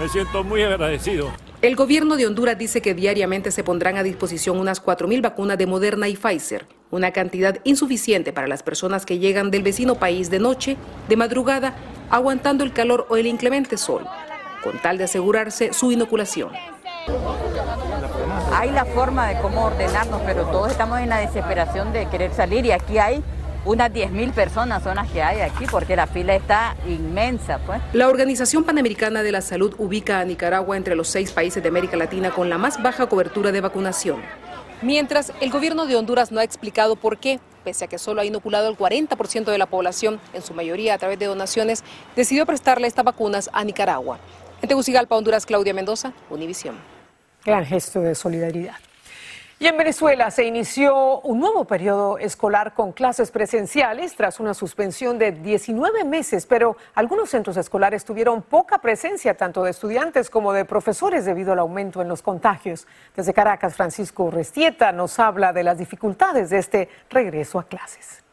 Me 0.00 0.08
siento 0.08 0.44
muy 0.44 0.62
agradecido. 0.62 1.30
El 1.60 1.74
gobierno 1.74 2.16
de 2.16 2.26
Honduras 2.26 2.56
dice 2.56 2.80
que 2.80 2.94
diariamente 2.94 3.50
se 3.50 3.64
pondrán 3.64 3.96
a 3.96 4.04
disposición 4.04 4.58
unas 4.58 4.82
4.000 4.82 5.20
vacunas 5.20 5.58
de 5.58 5.66
Moderna 5.66 6.08
y 6.08 6.16
Pfizer, 6.16 6.66
una 6.90 7.10
cantidad 7.12 7.58
insuficiente 7.64 8.32
para 8.32 8.46
las 8.46 8.62
personas 8.62 9.04
que 9.04 9.18
llegan 9.18 9.50
del 9.50 9.62
vecino 9.62 9.96
país 9.96 10.30
de 10.30 10.38
noche, 10.38 10.76
de 11.08 11.16
madrugada, 11.16 11.74
aguantando 12.10 12.64
el 12.64 12.72
calor 12.72 13.06
o 13.10 13.16
el 13.16 13.26
inclemente 13.26 13.76
sol, 13.76 14.06
con 14.62 14.78
tal 14.78 14.98
de 14.98 15.04
asegurarse 15.04 15.72
su 15.72 15.92
inoculación. 15.92 16.50
Hay 18.52 18.70
la 18.70 18.84
forma 18.84 19.28
de 19.28 19.40
cómo 19.40 19.64
ordenarnos, 19.64 20.20
pero 20.24 20.46
todos 20.46 20.70
estamos 20.70 21.00
en 21.00 21.10
la 21.10 21.18
desesperación 21.18 21.92
de 21.92 22.06
querer 22.08 22.32
salir 22.32 22.64
y 22.64 22.72
aquí 22.72 22.98
hay 22.98 23.22
unas 23.64 23.92
10.000 23.92 24.32
personas 24.32 24.82
son 24.82 24.96
las 24.96 25.10
que 25.10 25.22
hay 25.22 25.40
aquí 25.40 25.66
porque 25.70 25.96
la 25.96 26.06
fila 26.06 26.34
está 26.34 26.74
inmensa. 26.86 27.58
Pues. 27.66 27.80
La 27.92 28.08
Organización 28.08 28.64
Panamericana 28.64 29.22
de 29.22 29.32
la 29.32 29.42
Salud 29.42 29.74
ubica 29.78 30.20
a 30.20 30.24
Nicaragua 30.24 30.76
entre 30.76 30.96
los 30.96 31.08
seis 31.08 31.32
países 31.32 31.62
de 31.62 31.68
América 31.68 31.96
Latina 31.96 32.30
con 32.30 32.48
la 32.48 32.56
más 32.56 32.82
baja 32.82 33.08
cobertura 33.08 33.52
de 33.52 33.60
vacunación. 33.60 34.22
Mientras, 34.80 35.32
el 35.40 35.50
gobierno 35.50 35.86
de 35.86 35.96
Honduras 35.96 36.30
no 36.30 36.38
ha 36.38 36.44
explicado 36.44 36.94
por 36.94 37.18
qué, 37.18 37.40
pese 37.64 37.84
a 37.84 37.88
que 37.88 37.98
solo 37.98 38.20
ha 38.20 38.24
inoculado 38.24 38.68
el 38.68 38.76
40% 38.76 39.44
de 39.46 39.58
la 39.58 39.66
población, 39.66 40.20
en 40.32 40.42
su 40.42 40.54
mayoría 40.54 40.94
a 40.94 40.98
través 40.98 41.18
de 41.18 41.26
donaciones, 41.26 41.82
decidió 42.14 42.46
prestarle 42.46 42.86
estas 42.86 43.04
vacunas 43.04 43.50
a 43.52 43.64
Nicaragua. 43.64 44.20
En 44.62 44.68
Tegucigalpa, 44.68 45.16
Honduras, 45.16 45.46
Claudia 45.46 45.74
Mendoza, 45.74 46.12
Univisión. 46.30 46.76
Gran 47.44 47.64
gesto 47.66 48.00
de 48.00 48.14
solidaridad. 48.14 48.76
Y 49.60 49.66
en 49.66 49.76
Venezuela 49.76 50.30
se 50.30 50.44
inició 50.44 51.20
un 51.22 51.40
nuevo 51.40 51.64
periodo 51.64 52.16
escolar 52.18 52.74
con 52.74 52.92
clases 52.92 53.32
presenciales 53.32 54.14
tras 54.14 54.38
una 54.38 54.54
suspensión 54.54 55.18
de 55.18 55.32
19 55.32 56.04
meses, 56.04 56.46
pero 56.46 56.76
algunos 56.94 57.30
centros 57.30 57.56
escolares 57.56 58.04
tuvieron 58.04 58.42
poca 58.42 58.78
presencia 58.78 59.36
tanto 59.36 59.64
de 59.64 59.72
estudiantes 59.72 60.30
como 60.30 60.52
de 60.52 60.64
profesores 60.64 61.24
debido 61.24 61.52
al 61.52 61.58
aumento 61.58 62.00
en 62.00 62.06
los 62.06 62.22
contagios. 62.22 62.86
Desde 63.16 63.34
Caracas, 63.34 63.74
Francisco 63.74 64.30
Restieta 64.30 64.92
nos 64.92 65.18
habla 65.18 65.52
de 65.52 65.64
las 65.64 65.76
dificultades 65.76 66.50
de 66.50 66.58
este 66.58 66.88
regreso 67.10 67.58
a 67.58 67.64
clases. 67.64 68.27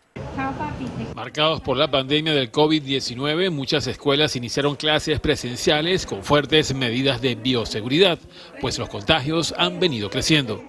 Marcados 1.16 1.62
por 1.62 1.78
la 1.78 1.90
pandemia 1.90 2.34
del 2.34 2.52
COVID-19, 2.52 3.50
muchas 3.52 3.88
escuelas 3.88 4.36
iniciaron 4.36 4.76
clases 4.76 5.20
presenciales 5.20 6.06
con 6.06 6.24
fuertes 6.24 6.74
medidas 6.74 7.22
de 7.22 7.36
bioseguridad, 7.36 8.20
pues 8.60 8.78
los 8.78 8.90
contagios 8.90 9.54
han 9.58 9.80
venido 9.80 10.10
creciendo. 10.10 10.62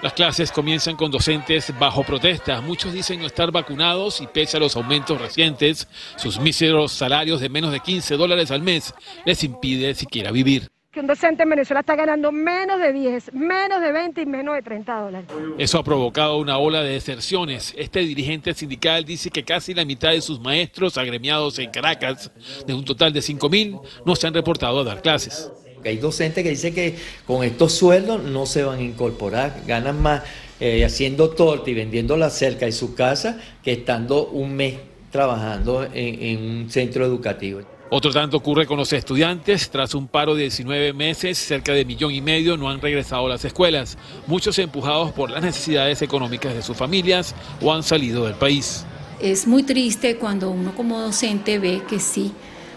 Las 0.00 0.12
clases 0.12 0.52
comienzan 0.52 0.94
con 0.94 1.10
docentes 1.10 1.76
bajo 1.78 2.04
protesta. 2.04 2.60
Muchos 2.60 2.92
dicen 2.92 3.20
no 3.20 3.26
estar 3.26 3.50
vacunados 3.50 4.20
y 4.20 4.28
pese 4.28 4.56
a 4.56 4.60
los 4.60 4.76
aumentos 4.76 5.20
recientes, 5.20 5.88
sus 6.16 6.38
míseros 6.38 6.92
salarios 6.92 7.40
de 7.40 7.48
menos 7.48 7.72
de 7.72 7.80
15 7.80 8.16
dólares 8.16 8.52
al 8.52 8.62
mes 8.62 8.94
les 9.26 9.42
impide 9.42 9.94
siquiera 9.94 10.30
vivir 10.30 10.68
un 10.98 11.06
docente 11.06 11.42
en 11.42 11.50
Venezuela 11.50 11.80
está 11.80 11.94
ganando 11.96 12.32
menos 12.32 12.80
de 12.80 12.92
10, 12.92 13.32
menos 13.34 13.80
de 13.80 13.92
20 13.92 14.20
y 14.20 14.26
menos 14.26 14.54
de 14.54 14.62
30 14.62 15.00
dólares. 15.00 15.28
Eso 15.58 15.78
ha 15.78 15.84
provocado 15.84 16.38
una 16.38 16.58
ola 16.58 16.82
de 16.82 16.92
deserciones. 16.92 17.74
Este 17.76 18.00
dirigente 18.00 18.54
sindical 18.54 19.04
dice 19.04 19.30
que 19.30 19.44
casi 19.44 19.74
la 19.74 19.84
mitad 19.84 20.10
de 20.10 20.20
sus 20.20 20.40
maestros 20.40 20.98
agremiados 20.98 21.58
en 21.58 21.70
Caracas, 21.70 22.30
de 22.66 22.74
un 22.74 22.84
total 22.84 23.12
de 23.12 23.20
5.000, 23.20 23.80
no 24.04 24.16
se 24.16 24.26
han 24.26 24.34
reportado 24.34 24.80
a 24.80 24.84
dar 24.84 25.02
clases. 25.02 25.50
Hay 25.84 25.96
docentes 25.96 26.44
que 26.44 26.50
dicen 26.50 26.74
que 26.74 26.96
con 27.26 27.44
estos 27.44 27.72
sueldos 27.72 28.22
no 28.22 28.46
se 28.46 28.62
van 28.64 28.80
a 28.80 28.82
incorporar, 28.82 29.62
ganan 29.66 30.02
más 30.02 30.22
eh, 30.60 30.84
haciendo 30.84 31.30
torta 31.30 31.70
y 31.70 31.74
vendiéndola 31.74 32.30
cerca 32.30 32.66
de 32.66 32.72
su 32.72 32.94
casa 32.94 33.40
que 33.62 33.72
estando 33.72 34.26
un 34.26 34.54
mes 34.54 34.74
trabajando 35.10 35.88
en 35.94 36.38
un 36.38 36.70
centro 36.70 37.06
educativo. 37.06 37.60
Otro 37.90 38.12
tanto 38.12 38.36
ocurre 38.36 38.66
con 38.66 38.76
los 38.76 38.92
estudiantes. 38.92 39.70
Tras 39.70 39.94
un 39.94 40.08
paro 40.08 40.34
de 40.34 40.42
19 40.42 40.92
meses, 40.92 41.38
cerca 41.38 41.72
de 41.72 41.86
millón 41.86 42.12
y 42.12 42.20
medio 42.20 42.58
no 42.58 42.68
han 42.68 42.82
regresado 42.82 43.24
a 43.24 43.28
las 43.30 43.46
escuelas, 43.46 43.96
muchos 44.26 44.58
empujados 44.58 45.12
por 45.12 45.30
las 45.30 45.42
necesidades 45.42 46.02
económicas 46.02 46.54
de 46.54 46.60
sus 46.60 46.76
familias 46.76 47.34
o 47.62 47.72
han 47.72 47.82
salido 47.82 48.26
del 48.26 48.34
país. 48.34 48.84
Es 49.20 49.46
muy 49.46 49.62
triste 49.62 50.16
cuando 50.16 50.50
uno 50.50 50.74
como 50.76 51.00
docente 51.00 51.58
ve 51.58 51.80
que 51.88 51.98
sí 51.98 52.32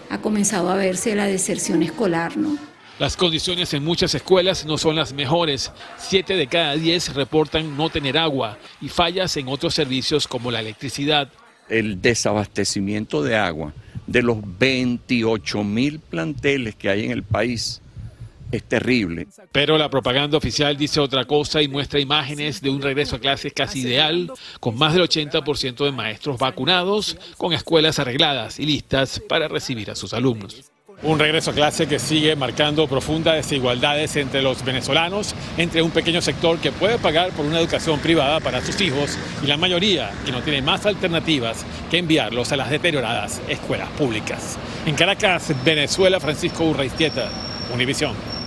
ha 0.08 0.18
comenzado 0.18 0.70
a 0.70 0.76
verse 0.76 1.14
la 1.14 1.26
deserción 1.26 1.82
escolar, 1.82 2.38
¿no? 2.38 2.56
Las 2.98 3.16
condiciones 3.16 3.74
en 3.74 3.84
muchas 3.84 4.14
escuelas 4.14 4.64
no 4.64 4.78
son 4.78 4.96
las 4.96 5.12
mejores. 5.12 5.72
Siete 5.98 6.36
de 6.36 6.46
cada 6.46 6.74
diez 6.74 7.12
reportan 7.14 7.76
no 7.76 7.90
tener 7.90 8.16
agua 8.16 8.56
y 8.80 8.88
fallas 8.88 9.36
en 9.36 9.48
otros 9.48 9.74
servicios 9.74 10.26
como 10.26 10.50
la 10.50 10.60
electricidad. 10.60 11.28
El 11.68 12.00
desabastecimiento 12.00 13.22
de 13.22 13.36
agua 13.36 13.74
de 14.12 14.22
los 14.22 14.38
28 14.58 15.64
mil 15.64 15.98
planteles 15.98 16.74
que 16.74 16.90
hay 16.90 17.06
en 17.06 17.10
el 17.10 17.22
país 17.22 17.80
es 18.52 18.62
terrible. 18.64 19.26
Pero 19.50 19.78
la 19.78 19.88
propaganda 19.88 20.36
oficial 20.36 20.76
dice 20.76 21.00
otra 21.00 21.24
cosa 21.24 21.62
y 21.62 21.68
muestra 21.68 21.98
imágenes 21.98 22.60
de 22.60 22.68
un 22.68 22.82
regreso 22.82 23.16
a 23.16 23.18
clases 23.18 23.52
casi 23.54 23.80
ideal, 23.80 24.30
con 24.60 24.76
más 24.76 24.92
del 24.92 25.02
80% 25.02 25.84
de 25.84 25.92
maestros 25.92 26.38
vacunados, 26.38 27.16
con 27.38 27.54
escuelas 27.54 27.98
arregladas 27.98 28.60
y 28.60 28.66
listas 28.66 29.20
para 29.26 29.48
recibir 29.48 29.90
a 29.90 29.96
sus 29.96 30.12
alumnos. 30.12 30.71
Un 31.04 31.18
regreso 31.18 31.50
a 31.50 31.54
clase 31.54 31.88
que 31.88 31.98
sigue 31.98 32.36
marcando 32.36 32.86
profundas 32.86 33.34
desigualdades 33.34 34.14
entre 34.14 34.40
los 34.40 34.64
venezolanos, 34.64 35.34
entre 35.56 35.82
un 35.82 35.90
pequeño 35.90 36.22
sector 36.22 36.58
que 36.58 36.70
puede 36.70 36.96
pagar 36.96 37.30
por 37.30 37.44
una 37.44 37.58
educación 37.58 37.98
privada 37.98 38.38
para 38.38 38.60
sus 38.64 38.80
hijos 38.80 39.18
y 39.42 39.48
la 39.48 39.56
mayoría 39.56 40.12
que 40.24 40.30
no 40.30 40.42
tiene 40.42 40.62
más 40.62 40.86
alternativas 40.86 41.66
que 41.90 41.98
enviarlos 41.98 42.52
a 42.52 42.56
las 42.56 42.70
deterioradas 42.70 43.42
escuelas 43.48 43.88
públicas. 43.98 44.56
En 44.86 44.94
Caracas, 44.94 45.52
Venezuela, 45.64 46.20
Francisco 46.20 46.62
Urraistieta, 46.64 47.28
Univisión. 47.74 48.41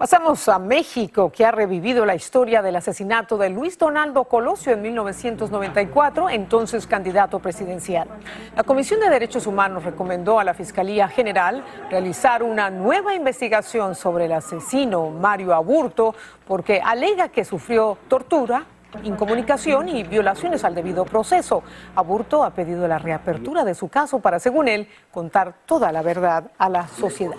Pasamos 0.00 0.48
a 0.48 0.58
México, 0.58 1.30
que 1.30 1.44
ha 1.44 1.50
revivido 1.50 2.06
la 2.06 2.14
historia 2.14 2.62
del 2.62 2.74
asesinato 2.74 3.36
de 3.36 3.50
Luis 3.50 3.76
Donaldo 3.76 4.24
Colosio 4.24 4.72
en 4.72 4.80
1994, 4.80 6.30
entonces 6.30 6.86
candidato 6.86 7.38
presidencial. 7.38 8.08
La 8.56 8.62
Comisión 8.62 9.00
de 9.00 9.10
Derechos 9.10 9.46
Humanos 9.46 9.84
recomendó 9.84 10.40
a 10.40 10.44
la 10.44 10.54
Fiscalía 10.54 11.06
General 11.06 11.62
realizar 11.90 12.42
una 12.42 12.70
nueva 12.70 13.14
investigación 13.14 13.94
sobre 13.94 14.24
el 14.24 14.32
asesino 14.32 15.10
Mario 15.10 15.52
Aburto, 15.52 16.14
porque 16.48 16.80
alega 16.82 17.28
que 17.28 17.44
sufrió 17.44 17.98
tortura, 18.08 18.64
incomunicación 19.02 19.90
y 19.90 20.02
violaciones 20.04 20.64
al 20.64 20.74
debido 20.74 21.04
proceso. 21.04 21.62
Aburto 21.94 22.42
ha 22.42 22.54
pedido 22.54 22.88
la 22.88 22.98
reapertura 22.98 23.64
de 23.64 23.74
su 23.74 23.88
caso 23.88 24.18
para, 24.20 24.38
según 24.38 24.66
él, 24.68 24.88
contar 25.12 25.56
toda 25.66 25.92
la 25.92 26.00
verdad 26.00 26.52
a 26.56 26.70
la 26.70 26.88
sociedad. 26.88 27.36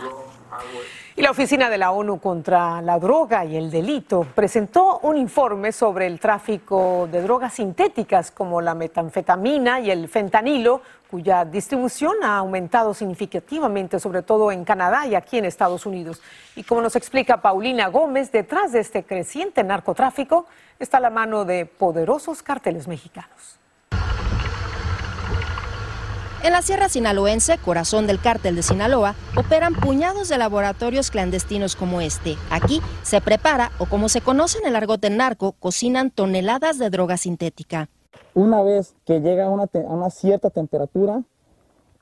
Y 1.13 1.21
la 1.21 1.31
Oficina 1.31 1.69
de 1.69 1.77
la 1.77 1.91
ONU 1.91 2.21
contra 2.21 2.81
la 2.81 2.97
Droga 2.97 3.43
y 3.43 3.57
el 3.57 3.69
Delito 3.69 4.25
presentó 4.33 4.99
un 4.99 5.17
informe 5.17 5.73
sobre 5.73 6.07
el 6.07 6.21
tráfico 6.21 7.09
de 7.11 7.21
drogas 7.21 7.55
sintéticas 7.55 8.31
como 8.31 8.61
la 8.61 8.73
metanfetamina 8.73 9.81
y 9.81 9.91
el 9.91 10.07
fentanilo, 10.07 10.81
cuya 11.09 11.43
distribución 11.43 12.13
ha 12.23 12.37
aumentado 12.37 12.93
significativamente, 12.93 13.99
sobre 13.99 14.21
todo 14.21 14.53
en 14.53 14.63
Canadá 14.63 15.05
y 15.05 15.15
aquí 15.15 15.37
en 15.37 15.43
Estados 15.43 15.85
Unidos. 15.85 16.21
Y 16.55 16.63
como 16.63 16.81
nos 16.81 16.95
explica 16.95 17.41
Paulina 17.41 17.87
Gómez, 17.87 18.31
detrás 18.31 18.71
de 18.71 18.79
este 18.79 19.03
creciente 19.03 19.65
narcotráfico 19.65 20.45
está 20.79 21.01
la 21.01 21.09
mano 21.09 21.43
de 21.43 21.65
poderosos 21.65 22.41
carteles 22.41 22.87
mexicanos. 22.87 23.60
En 26.43 26.53
la 26.53 26.63
Sierra 26.63 26.89
Sinaloense, 26.89 27.59
corazón 27.59 28.07
del 28.07 28.19
cártel 28.19 28.55
de 28.55 28.63
Sinaloa, 28.63 29.13
operan 29.37 29.75
puñados 29.75 30.27
de 30.27 30.39
laboratorios 30.39 31.11
clandestinos 31.11 31.75
como 31.75 32.01
este. 32.01 32.35
Aquí 32.49 32.81
se 33.03 33.21
prepara, 33.21 33.71
o 33.77 33.85
como 33.85 34.09
se 34.09 34.21
conoce 34.21 34.57
en 34.57 34.65
el 34.65 34.75
argot 34.75 34.99
del 34.99 35.17
narco, 35.17 35.51
cocinan 35.51 36.09
toneladas 36.09 36.79
de 36.79 36.89
droga 36.89 37.17
sintética. 37.17 37.89
Una 38.33 38.63
vez 38.63 38.95
que 39.05 39.19
llega 39.19 39.45
a 39.45 39.49
una, 39.51 39.65
a 39.65 39.93
una 39.93 40.09
cierta 40.09 40.49
temperatura, 40.49 41.21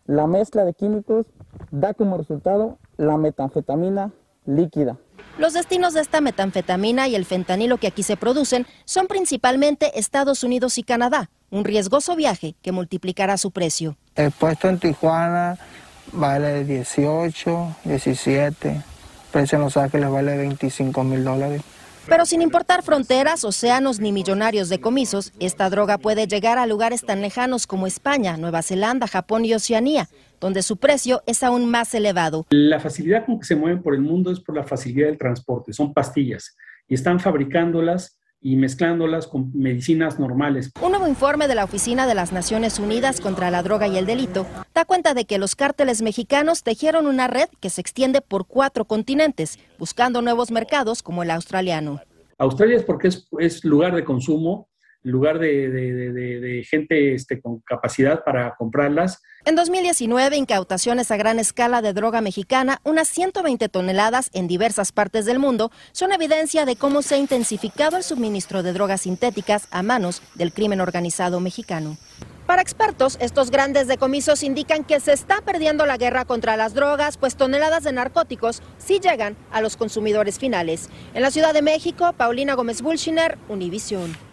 la 0.05 0.25
mezcla 0.25 0.63
de 0.63 0.73
químicos 0.73 1.25
da 1.71 1.93
como 1.93 2.17
resultado 2.17 2.77
la 2.95 3.17
metanfetamina 3.17 4.13
líquida. 4.45 4.97
Los 5.37 5.51
destinos 5.51 5.93
de 5.93 5.99
esta 5.99 6.21
metanfetamina 6.21 7.09
y 7.09 7.15
el 7.15 7.25
fentanilo 7.25 7.77
que 7.77 7.87
aquí 7.87 8.03
se 8.03 8.15
producen 8.15 8.65
son 8.85 9.07
principalmente 9.07 9.99
Estados 9.99 10.45
Unidos 10.45 10.77
y 10.77 10.83
Canadá, 10.83 11.29
un 11.49 11.65
riesgoso 11.65 12.15
viaje 12.15 12.55
que 12.61 12.71
multiplicará 12.71 13.37
su 13.37 13.51
precio. 13.51 13.95
El 14.15 14.31
puesto 14.31 14.69
en 14.69 14.79
Tijuana 14.79 15.57
vale 16.11 16.63
18, 16.63 17.75
17, 17.85 18.81
precio 19.31 19.57
en 19.57 19.63
Los 19.63 19.77
Ángeles 19.77 20.09
vale 20.09 20.37
25 20.37 21.03
mil 21.03 21.23
dólares. 21.23 21.61
Pero 22.07 22.25
sin 22.25 22.41
importar 22.41 22.81
fronteras, 22.81 23.43
océanos 23.43 23.99
ni 23.99 24.11
millonarios 24.11 24.69
decomisos, 24.69 25.31
esta 25.39 25.69
droga 25.69 25.99
puede 25.99 26.25
llegar 26.25 26.57
a 26.57 26.65
lugares 26.65 27.05
tan 27.05 27.21
lejanos 27.21 27.67
como 27.67 27.85
España, 27.85 28.35
Nueva 28.35 28.63
Zelanda, 28.63 29.05
Japón 29.05 29.45
y 29.45 29.53
Oceanía, 29.53 30.09
donde 30.39 30.63
su 30.63 30.77
precio 30.77 31.21
es 31.27 31.43
aún 31.43 31.69
más 31.69 31.93
elevado. 31.93 32.47
La 32.49 32.79
facilidad 32.79 33.25
con 33.25 33.39
que 33.39 33.45
se 33.45 33.55
mueven 33.55 33.83
por 33.83 33.93
el 33.93 34.01
mundo 34.01 34.31
es 34.31 34.39
por 34.39 34.55
la 34.55 34.63
facilidad 34.63 35.07
del 35.07 35.19
transporte, 35.19 35.71
son 35.71 35.93
pastillas 35.93 36.55
y 36.87 36.95
están 36.95 37.19
fabricándolas 37.19 38.18
y 38.41 38.55
mezclándolas 38.55 39.27
con 39.27 39.51
medicinas 39.53 40.19
normales. 40.19 40.71
Un 40.81 40.91
nuevo 40.91 41.07
informe 41.07 41.47
de 41.47 41.55
la 41.55 41.65
Oficina 41.65 42.07
de 42.07 42.15
las 42.15 42.31
Naciones 42.31 42.79
Unidas 42.79 43.19
contra 43.19 43.51
la 43.51 43.63
Droga 43.63 43.87
y 43.87 43.97
el 43.97 44.05
Delito 44.05 44.45
da 44.73 44.85
cuenta 44.85 45.13
de 45.13 45.25
que 45.25 45.37
los 45.37 45.55
cárteles 45.55 46.01
mexicanos 46.01 46.63
tejieron 46.63 47.07
una 47.07 47.27
red 47.27 47.49
que 47.59 47.69
se 47.69 47.81
extiende 47.81 48.21
por 48.21 48.47
cuatro 48.47 48.85
continentes, 48.85 49.59
buscando 49.77 50.21
nuevos 50.21 50.51
mercados 50.51 51.03
como 51.03 51.23
el 51.23 51.31
australiano. 51.31 52.01
Australia 52.37 52.77
es 52.77 52.83
porque 52.83 53.09
es, 53.09 53.27
es 53.39 53.65
lugar 53.65 53.93
de 53.93 54.05
consumo, 54.05 54.68
lugar 55.03 55.39
de, 55.39 55.69
de, 55.69 56.11
de, 56.39 56.63
gente 56.63 57.13
este, 57.13 57.41
con 57.41 57.59
capacidad 57.61 58.23
para 58.23 58.55
comprarlas. 58.55 59.21
En 59.45 59.55
2019, 59.55 60.35
incautaciones 60.35 61.11
a 61.11 61.17
gran 61.17 61.39
escala 61.39 61.81
de 61.81 61.93
droga 61.93 62.21
mexicana, 62.21 62.79
unas 62.83 63.07
120 63.07 63.69
toneladas 63.69 64.29
en 64.33 64.47
diversas 64.47 64.91
partes 64.91 65.25
del 65.25 65.39
mundo, 65.39 65.71
son 65.93 66.11
evidencia 66.11 66.65
de 66.65 66.75
cómo 66.75 67.01
se 67.01 67.15
ha 67.15 67.17
intensificado 67.17 67.97
el 67.97 68.03
suministro 68.03 68.63
de 68.63 68.73
drogas 68.73 69.01
sintéticas 69.01 69.67
a 69.71 69.83
manos 69.83 70.21
del 70.35 70.51
crimen 70.51 70.81
organizado 70.81 71.39
mexicano. 71.39 71.97
Para 72.45 72.63
expertos, 72.63 73.17
estos 73.21 73.51
grandes 73.51 73.87
decomisos 73.87 74.41
indican 74.41 74.83
que 74.83 74.99
se 74.99 75.13
está 75.13 75.39
perdiendo 75.41 75.85
la 75.85 75.97
guerra 75.97 76.25
contra 76.25 76.57
las 76.57 76.73
drogas, 76.73 77.17
pues 77.17 77.35
toneladas 77.35 77.83
de 77.83 77.91
narcóticos 77.91 78.63
sí 78.79 78.99
llegan 78.99 79.37
a 79.51 79.61
los 79.61 79.77
consumidores 79.77 80.39
finales. 80.39 80.89
En 81.13 81.21
la 81.21 81.29
Ciudad 81.29 81.53
de 81.53 81.61
México, 81.61 82.11
Paulina 82.13 82.55
Gómez 82.55 82.81
Bulchiner, 82.81 83.37
Univisión. 83.49 84.28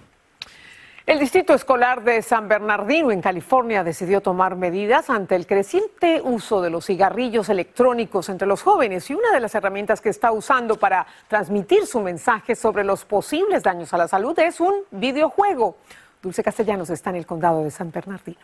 El 1.06 1.20
Distrito 1.20 1.54
Escolar 1.54 2.02
de 2.02 2.20
San 2.20 2.48
Bernardino, 2.48 3.12
en 3.12 3.20
California, 3.20 3.84
decidió 3.84 4.20
tomar 4.20 4.56
medidas 4.56 5.08
ante 5.08 5.36
el 5.36 5.46
creciente 5.46 6.20
uso 6.20 6.60
de 6.60 6.68
los 6.68 6.84
cigarrillos 6.84 7.48
electrónicos 7.48 8.28
entre 8.28 8.48
los 8.48 8.60
jóvenes 8.60 9.08
y 9.08 9.14
una 9.14 9.30
de 9.30 9.38
las 9.38 9.54
herramientas 9.54 10.00
que 10.00 10.08
está 10.08 10.32
usando 10.32 10.80
para 10.80 11.06
transmitir 11.28 11.86
su 11.86 12.00
mensaje 12.00 12.56
sobre 12.56 12.82
los 12.82 13.04
posibles 13.04 13.62
daños 13.62 13.94
a 13.94 13.98
la 13.98 14.08
salud 14.08 14.36
es 14.40 14.58
un 14.58 14.82
videojuego. 14.90 15.76
Dulce 16.20 16.42
Castellanos 16.42 16.90
está 16.90 17.10
en 17.10 17.16
el 17.16 17.26
condado 17.26 17.62
de 17.62 17.70
San 17.70 17.92
Bernardino. 17.92 18.40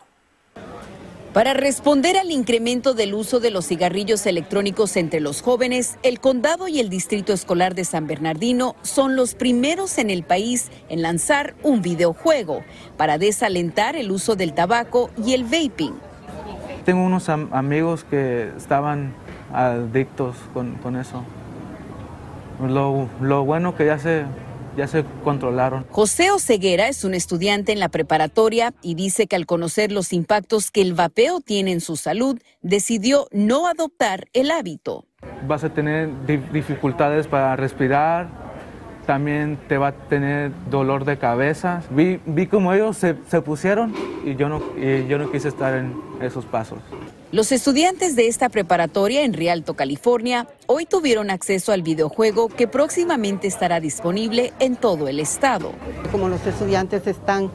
Para 1.33 1.55
responder 1.55 2.15
al 2.15 2.29
incremento 2.29 2.93
del 2.93 3.15
uso 3.15 3.39
de 3.39 3.49
los 3.49 3.65
cigarrillos 3.65 4.27
electrónicos 4.27 4.95
entre 4.97 5.19
los 5.19 5.41
jóvenes, 5.41 5.97
el 6.03 6.19
condado 6.19 6.67
y 6.67 6.79
el 6.79 6.89
distrito 6.89 7.33
escolar 7.33 7.73
de 7.73 7.85
San 7.85 8.05
Bernardino 8.05 8.75
son 8.83 9.15
los 9.15 9.33
primeros 9.33 9.97
en 9.97 10.11
el 10.11 10.21
país 10.21 10.69
en 10.89 11.01
lanzar 11.01 11.55
un 11.63 11.81
videojuego 11.81 12.61
para 12.97 13.17
desalentar 13.17 13.95
el 13.95 14.11
uso 14.11 14.35
del 14.35 14.53
tabaco 14.53 15.09
y 15.25 15.33
el 15.33 15.43
vaping. 15.43 15.95
Tengo 16.85 17.03
unos 17.03 17.27
am 17.29 17.49
amigos 17.51 18.03
que 18.03 18.51
estaban 18.55 19.15
adictos 19.51 20.35
con, 20.53 20.75
con 20.75 20.95
eso. 20.95 21.23
Lo, 22.61 23.09
lo 23.21 23.43
bueno 23.43 23.75
que 23.75 23.87
ya 23.87 23.97
se 23.97 24.25
ya 24.75 24.87
se 24.87 25.03
controlaron. 25.23 25.85
José 25.89 26.31
Oceguera 26.31 26.87
es 26.87 27.03
un 27.03 27.13
estudiante 27.13 27.71
en 27.71 27.79
la 27.79 27.89
preparatoria 27.89 28.73
y 28.81 28.95
dice 28.95 29.27
que 29.27 29.35
al 29.35 29.45
conocer 29.45 29.91
los 29.91 30.13
impactos 30.13 30.71
que 30.71 30.81
el 30.81 30.93
vapeo 30.93 31.39
tiene 31.39 31.71
en 31.71 31.81
su 31.81 31.95
salud, 31.95 32.39
decidió 32.61 33.27
no 33.31 33.67
adoptar 33.67 34.27
el 34.33 34.51
hábito. 34.51 35.05
Vas 35.47 35.63
a 35.63 35.69
tener 35.73 36.09
dificultades 36.51 37.27
para 37.27 37.55
respirar, 37.55 38.27
también 39.05 39.57
te 39.67 39.77
va 39.77 39.87
a 39.87 39.91
tener 39.91 40.51
dolor 40.69 41.05
de 41.05 41.17
cabeza. 41.17 41.81
Vi, 41.89 42.19
vi 42.25 42.47
cómo 42.47 42.73
ellos 42.73 42.97
se, 42.97 43.15
se 43.27 43.41
pusieron 43.41 43.93
y 44.25 44.35
yo, 44.35 44.49
no, 44.49 44.61
y 44.77 45.07
yo 45.07 45.17
no 45.17 45.31
quise 45.31 45.49
estar 45.49 45.73
en 45.75 45.93
esos 46.21 46.45
pasos. 46.45 46.79
Los 47.33 47.51
estudiantes 47.51 48.15
de 48.15 48.27
esta 48.27 48.47
preparatoria 48.49 49.23
en 49.23 49.33
Rialto, 49.33 49.73
California, 49.73 50.47
hoy 50.67 50.85
tuvieron 50.85 51.31
acceso 51.31 51.71
al 51.71 51.81
videojuego 51.81 52.47
que 52.47 52.67
próximamente 52.67 53.47
estará 53.47 53.79
disponible 53.79 54.53
en 54.59 54.75
todo 54.75 55.07
el 55.07 55.19
estado. 55.19 55.71
Como 56.11 56.29
los 56.29 56.45
estudiantes 56.45 57.07
están 57.07 57.49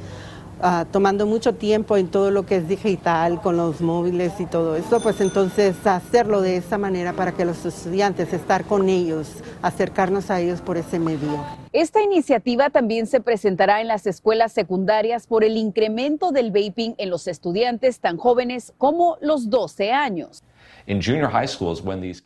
uh, 0.63 0.85
tomando 0.91 1.27
mucho 1.27 1.55
tiempo 1.55 1.97
en 1.97 2.09
todo 2.09 2.31
lo 2.31 2.47
que 2.47 2.57
es 2.57 2.69
digital, 2.69 3.41
con 3.41 3.57
los 3.57 3.81
móviles 3.81 4.33
y 4.41 4.47
todo 4.47 4.77
eso, 4.77 5.01
pues 5.01 5.21
entonces 5.21 5.75
hacerlo 5.87 6.41
de 6.41 6.57
esa 6.57 6.79
manera 6.79 7.13
para 7.13 7.33
que 7.33 7.45
los 7.45 7.65
estudiantes, 7.65 8.33
estar 8.33 8.65
con 8.65 8.89
ellos, 8.89 9.29
acercarnos 9.63 10.31
a 10.31 10.41
ellos 10.41 10.61
por 10.61 10.77
ese 10.77 10.99
medio. 10.99 11.45
Esta 11.73 12.03
iniciativa 12.03 12.71
también 12.71 13.07
se 13.07 13.21
presentará 13.21 13.81
en 13.81 13.89
las 13.89 14.07
escuelas 14.07 14.53
secundarias 14.53 15.27
por 15.27 15.45
el 15.45 15.57
incremento 15.57 16.31
del 16.31 16.51
vaping 16.51 16.95
en 16.99 17.11
los 17.11 17.27
estudiantes 17.29 18.01
tan 18.01 18.17
jóvenes 18.17 18.73
como 18.79 19.17
los 19.21 19.51
12 19.51 19.93
años. 19.93 20.43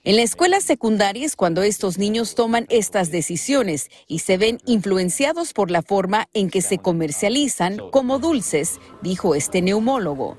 En 0.05 0.17
la 0.17 0.23
escuela 0.23 0.61
secundaria 0.61 1.27
es 1.27 1.35
cuando 1.35 1.65
estos 1.65 1.99
niños 1.99 2.37
toman 2.37 2.67
estas 2.69 3.11
decisiones 3.11 3.91
y 4.07 4.21
se 4.21 4.37
ven 4.37 4.59
influenciados 4.67 5.53
por 5.53 5.73
la 5.73 5.83
forma 5.83 6.29
en 6.33 6.49
que 6.49 6.63
se 6.63 6.79
comercializan 6.79 7.79
como 7.91 8.21
dulces, 8.21 8.79
dijo 9.03 9.35
este 9.35 9.63
neumólogo. 9.63 10.37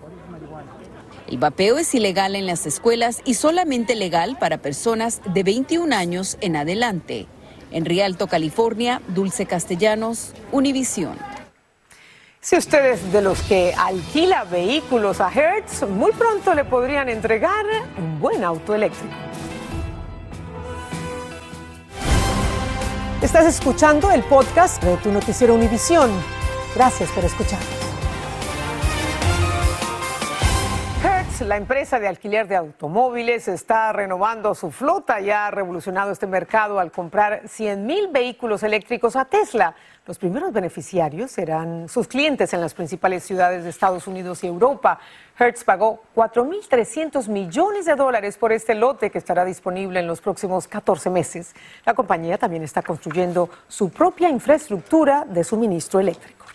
El 1.27 1.37
vapeo 1.37 1.77
es 1.77 1.93
ilegal 1.93 2.37
en 2.37 2.45
las 2.45 2.65
escuelas 2.65 3.21
y 3.25 3.33
solamente 3.33 3.93
legal 3.93 4.37
para 4.39 4.61
personas 4.61 5.21
de 5.33 5.43
21 5.43 5.93
años 5.93 6.37
en 6.39 6.55
adelante. 6.55 7.27
En 7.71 7.83
Rialto, 7.83 8.27
California, 8.27 9.01
Dulce 9.09 9.45
Castellanos, 9.45 10.31
Univisión. 10.53 11.17
Si 12.43 12.57
usted 12.57 12.85
es 12.91 13.13
de 13.13 13.21
los 13.21 13.41
que 13.43 13.73
alquila 13.73 14.43
vehículos 14.43 15.21
a 15.21 15.31
Hertz, 15.31 15.87
muy 15.87 16.11
pronto 16.11 16.53
le 16.53 16.65
podrían 16.65 17.07
entregar 17.07 17.65
un 17.97 18.19
buen 18.19 18.43
auto 18.43 18.75
eléctrico. 18.75 19.13
Estás 23.21 23.45
escuchando 23.45 24.11
el 24.11 24.23
podcast 24.23 24.83
de 24.83 24.97
tu 24.97 25.09
noticiero 25.13 25.55
Univisión. 25.55 26.11
Gracias 26.75 27.09
por 27.11 27.23
escucharnos. 27.23 27.92
La 31.41 31.57
empresa 31.57 31.99
de 31.99 32.07
alquiler 32.07 32.47
de 32.47 32.55
automóviles, 32.55 33.47
está 33.47 33.91
renovando 33.91 34.53
su 34.53 34.71
flota 34.71 35.19
y 35.19 35.31
ha 35.31 35.49
revolucionado 35.49 36.11
este 36.11 36.27
mercado 36.27 36.79
al 36.79 36.91
comprar 36.91 37.49
100 37.49 37.85
mil 37.85 38.07
vehículos 38.07 38.61
eléctricos 38.61 39.15
a 39.15 39.25
Tesla. 39.25 39.75
Los 40.05 40.19
primeros 40.19 40.53
beneficiarios 40.53 41.31
serán 41.31 41.89
sus 41.89 42.07
clientes 42.07 42.53
en 42.53 42.61
las 42.61 42.73
principales 42.73 43.23
ciudades 43.23 43.63
de 43.63 43.71
Estados 43.71 44.07
Unidos 44.07 44.43
y 44.43 44.47
Europa. 44.47 44.99
Hertz 45.37 45.63
pagó 45.63 46.03
4.300 46.15 47.27
millones 47.27 47.85
de 47.85 47.95
dólares 47.95 48.37
por 48.37 48.53
este 48.53 48.75
lote 48.75 49.09
que 49.09 49.17
estará 49.17 49.43
disponible 49.43 49.99
en 49.99 50.07
los 50.07 50.21
próximos 50.21 50.67
14 50.67 51.09
meses. 51.09 51.55
La 51.85 51.93
compañía 51.93 52.37
también 52.37 52.63
está 52.63 52.83
construyendo 52.83 53.49
su 53.67 53.89
propia 53.89 54.29
infraestructura 54.29 55.25
de 55.25 55.43
suministro 55.43 55.99
eléctrico. 55.99 56.45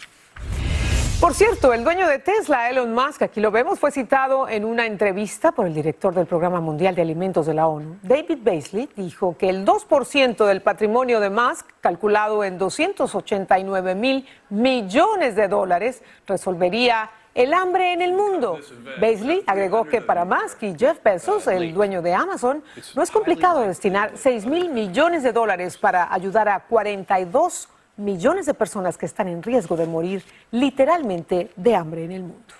Por 1.20 1.34
cierto, 1.34 1.74
el 1.74 1.82
dueño 1.82 2.06
de 2.06 2.20
Tesla, 2.20 2.70
Elon 2.70 2.94
Musk, 2.94 3.22
aquí 3.22 3.40
lo 3.40 3.50
vemos, 3.50 3.80
fue 3.80 3.90
citado 3.90 4.48
en 4.48 4.64
una 4.64 4.86
entrevista 4.86 5.50
por 5.50 5.66
el 5.66 5.74
director 5.74 6.14
del 6.14 6.26
Programa 6.26 6.60
Mundial 6.60 6.94
de 6.94 7.02
Alimentos 7.02 7.44
de 7.44 7.54
la 7.54 7.66
ONU. 7.66 7.96
David 8.04 8.38
Beasley 8.40 8.88
dijo 8.94 9.36
que 9.36 9.48
el 9.48 9.66
2% 9.66 10.46
del 10.46 10.62
patrimonio 10.62 11.18
de 11.18 11.28
Musk, 11.28 11.66
calculado 11.80 12.44
en 12.44 12.56
289 12.56 13.96
mil 13.96 14.28
millones 14.48 15.34
de 15.34 15.48
dólares, 15.48 16.04
resolvería 16.24 17.10
el 17.34 17.52
hambre 17.52 17.92
en 17.92 18.02
el 18.02 18.12
mundo. 18.12 18.60
Beasley 19.00 19.42
agregó 19.48 19.86
que 19.86 20.00
para 20.00 20.24
Musk 20.24 20.62
y 20.62 20.78
Jeff 20.78 21.02
Bezos, 21.02 21.48
el 21.48 21.74
dueño 21.74 22.00
de 22.00 22.14
Amazon, 22.14 22.62
no 22.94 23.02
es 23.02 23.10
complicado 23.10 23.62
destinar 23.62 24.12
6 24.14 24.46
mil 24.46 24.68
millones 24.68 25.24
de 25.24 25.32
dólares 25.32 25.78
para 25.78 26.14
ayudar 26.14 26.48
a 26.48 26.60
42 26.60 27.68
millones 27.98 28.46
de 28.46 28.54
personas 28.54 28.96
que 28.96 29.06
están 29.06 29.28
en 29.28 29.42
riesgo 29.42 29.76
de 29.76 29.86
morir 29.86 30.24
literalmente 30.50 31.50
de 31.56 31.74
hambre 31.74 32.04
en 32.04 32.12
el 32.12 32.22
mundo. 32.22 32.54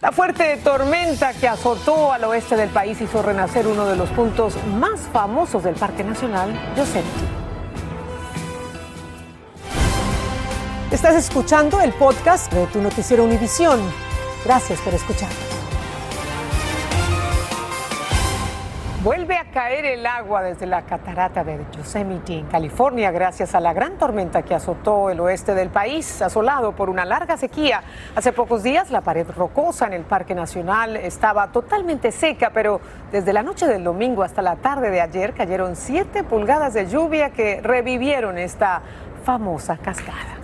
La 0.00 0.12
fuerte 0.12 0.58
tormenta 0.62 1.32
que 1.32 1.48
azotó 1.48 2.12
al 2.12 2.24
oeste 2.24 2.56
del 2.56 2.68
país 2.68 3.00
hizo 3.00 3.22
renacer 3.22 3.66
uno 3.66 3.86
de 3.86 3.96
los 3.96 4.10
puntos 4.10 4.54
más 4.66 5.00
famosos 5.12 5.64
del 5.64 5.74
Parque 5.76 6.04
Nacional, 6.04 6.52
Yosemite. 6.76 7.08
Estás 10.90 11.16
escuchando 11.16 11.80
el 11.80 11.92
podcast 11.94 12.52
de 12.52 12.66
tu 12.66 12.80
noticiero 12.80 13.24
Univisión. 13.24 13.80
Gracias 14.44 14.80
por 14.80 14.92
escuchar. 14.92 15.53
Vuelve 19.04 19.36
a 19.36 19.44
caer 19.50 19.84
el 19.84 20.06
agua 20.06 20.42
desde 20.42 20.64
la 20.64 20.86
catarata 20.86 21.44
de 21.44 21.62
Yosemite 21.76 22.38
en 22.38 22.46
California 22.46 23.10
gracias 23.10 23.54
a 23.54 23.60
la 23.60 23.74
gran 23.74 23.98
tormenta 23.98 24.40
que 24.40 24.54
azotó 24.54 25.10
el 25.10 25.20
oeste 25.20 25.54
del 25.54 25.68
país, 25.68 26.22
asolado 26.22 26.72
por 26.72 26.88
una 26.88 27.04
larga 27.04 27.36
sequía. 27.36 27.82
Hace 28.16 28.32
pocos 28.32 28.62
días 28.62 28.90
la 28.90 29.02
pared 29.02 29.26
rocosa 29.36 29.86
en 29.86 29.92
el 29.92 30.04
Parque 30.04 30.34
Nacional 30.34 30.96
estaba 30.96 31.52
totalmente 31.52 32.12
seca, 32.12 32.48
pero 32.54 32.80
desde 33.12 33.34
la 33.34 33.42
noche 33.42 33.66
del 33.66 33.84
domingo 33.84 34.22
hasta 34.22 34.40
la 34.40 34.56
tarde 34.56 34.90
de 34.90 35.02
ayer 35.02 35.34
cayeron 35.34 35.76
siete 35.76 36.24
pulgadas 36.24 36.72
de 36.72 36.86
lluvia 36.86 37.28
que 37.28 37.60
revivieron 37.60 38.38
esta 38.38 38.80
famosa 39.22 39.76
cascada. 39.76 40.43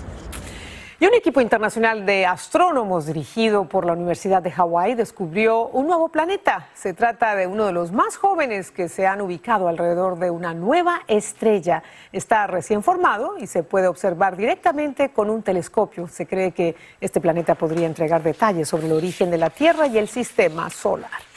Y 1.03 1.07
un 1.07 1.15
equipo 1.15 1.41
internacional 1.41 2.05
de 2.05 2.27
astrónomos 2.27 3.07
dirigido 3.07 3.65
por 3.65 3.87
la 3.87 3.95
Universidad 3.95 4.43
de 4.43 4.51
Hawái 4.51 4.95
descubrió 4.95 5.69
un 5.69 5.87
nuevo 5.87 6.11
planeta. 6.11 6.69
Se 6.75 6.93
trata 6.93 7.35
de 7.35 7.47
uno 7.47 7.65
de 7.65 7.73
los 7.73 7.91
más 7.91 8.19
jóvenes 8.19 8.71
que 8.71 8.91
se 8.91 9.07
han 9.07 9.23
ubicado 9.23 9.69
alrededor 9.69 10.19
de 10.19 10.31
una 10.31 10.53
nueva 10.53 11.01
estrella. 11.09 11.83
Está 12.13 12.47
recién 12.47 12.83
formado 12.83 13.39
y 13.39 13.47
se 13.47 13.63
puede 13.63 13.87
observar 13.87 14.37
directamente 14.37 15.09
con 15.09 15.31
un 15.31 15.43
telescopio. 15.43 16.07
Se 16.07 16.27
cree 16.27 16.53
que 16.53 16.77
este 17.01 17.19
planeta 17.19 17.55
podría 17.55 17.87
entregar 17.87 18.23
detalles 18.23 18.69
sobre 18.69 18.85
el 18.85 18.93
origen 18.93 19.31
de 19.31 19.39
la 19.39 19.49
Tierra 19.49 19.87
y 19.87 19.97
el 19.97 20.07
sistema 20.07 20.69
solar. 20.69 21.30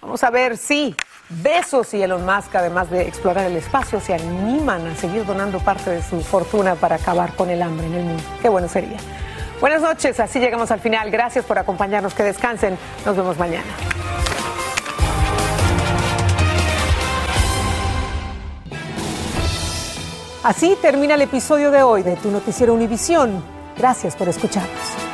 Vamos 0.00 0.24
a 0.24 0.30
ver 0.30 0.56
si 0.56 0.94
Besos 1.28 1.92
y 1.94 2.02
Elon 2.02 2.24
Musk, 2.24 2.54
además 2.56 2.90
de 2.90 3.02
explorar 3.02 3.46
el 3.46 3.56
espacio, 3.56 4.00
se 4.00 4.14
animan 4.14 4.86
a 4.86 4.96
seguir 4.96 5.26
donando 5.26 5.58
parte 5.60 5.90
de 5.90 6.02
su 6.02 6.20
fortuna 6.22 6.74
para 6.74 6.96
acabar 6.96 7.34
con 7.36 7.50
el 7.50 7.60
hambre 7.62 7.86
en 7.86 7.94
el 7.94 8.04
mundo. 8.04 8.22
Qué 8.40 8.48
bueno 8.48 8.66
sería. 8.66 8.96
Buenas 9.60 9.82
noches, 9.82 10.18
así 10.18 10.40
llegamos 10.40 10.70
al 10.70 10.80
final. 10.80 11.10
Gracias 11.10 11.44
por 11.44 11.58
acompañarnos, 11.58 12.14
que 12.14 12.22
descansen. 12.22 12.78
Nos 13.04 13.14
vemos 13.14 13.38
mañana. 13.38 13.66
Así 20.42 20.78
termina 20.80 21.14
el 21.14 21.22
episodio 21.22 21.70
de 21.70 21.82
hoy 21.82 22.02
de 22.02 22.16
Tu 22.16 22.30
Noticiero 22.30 22.72
Univisión. 22.72 23.44
Gracias 23.76 24.16
por 24.16 24.28
escucharnos. 24.28 25.09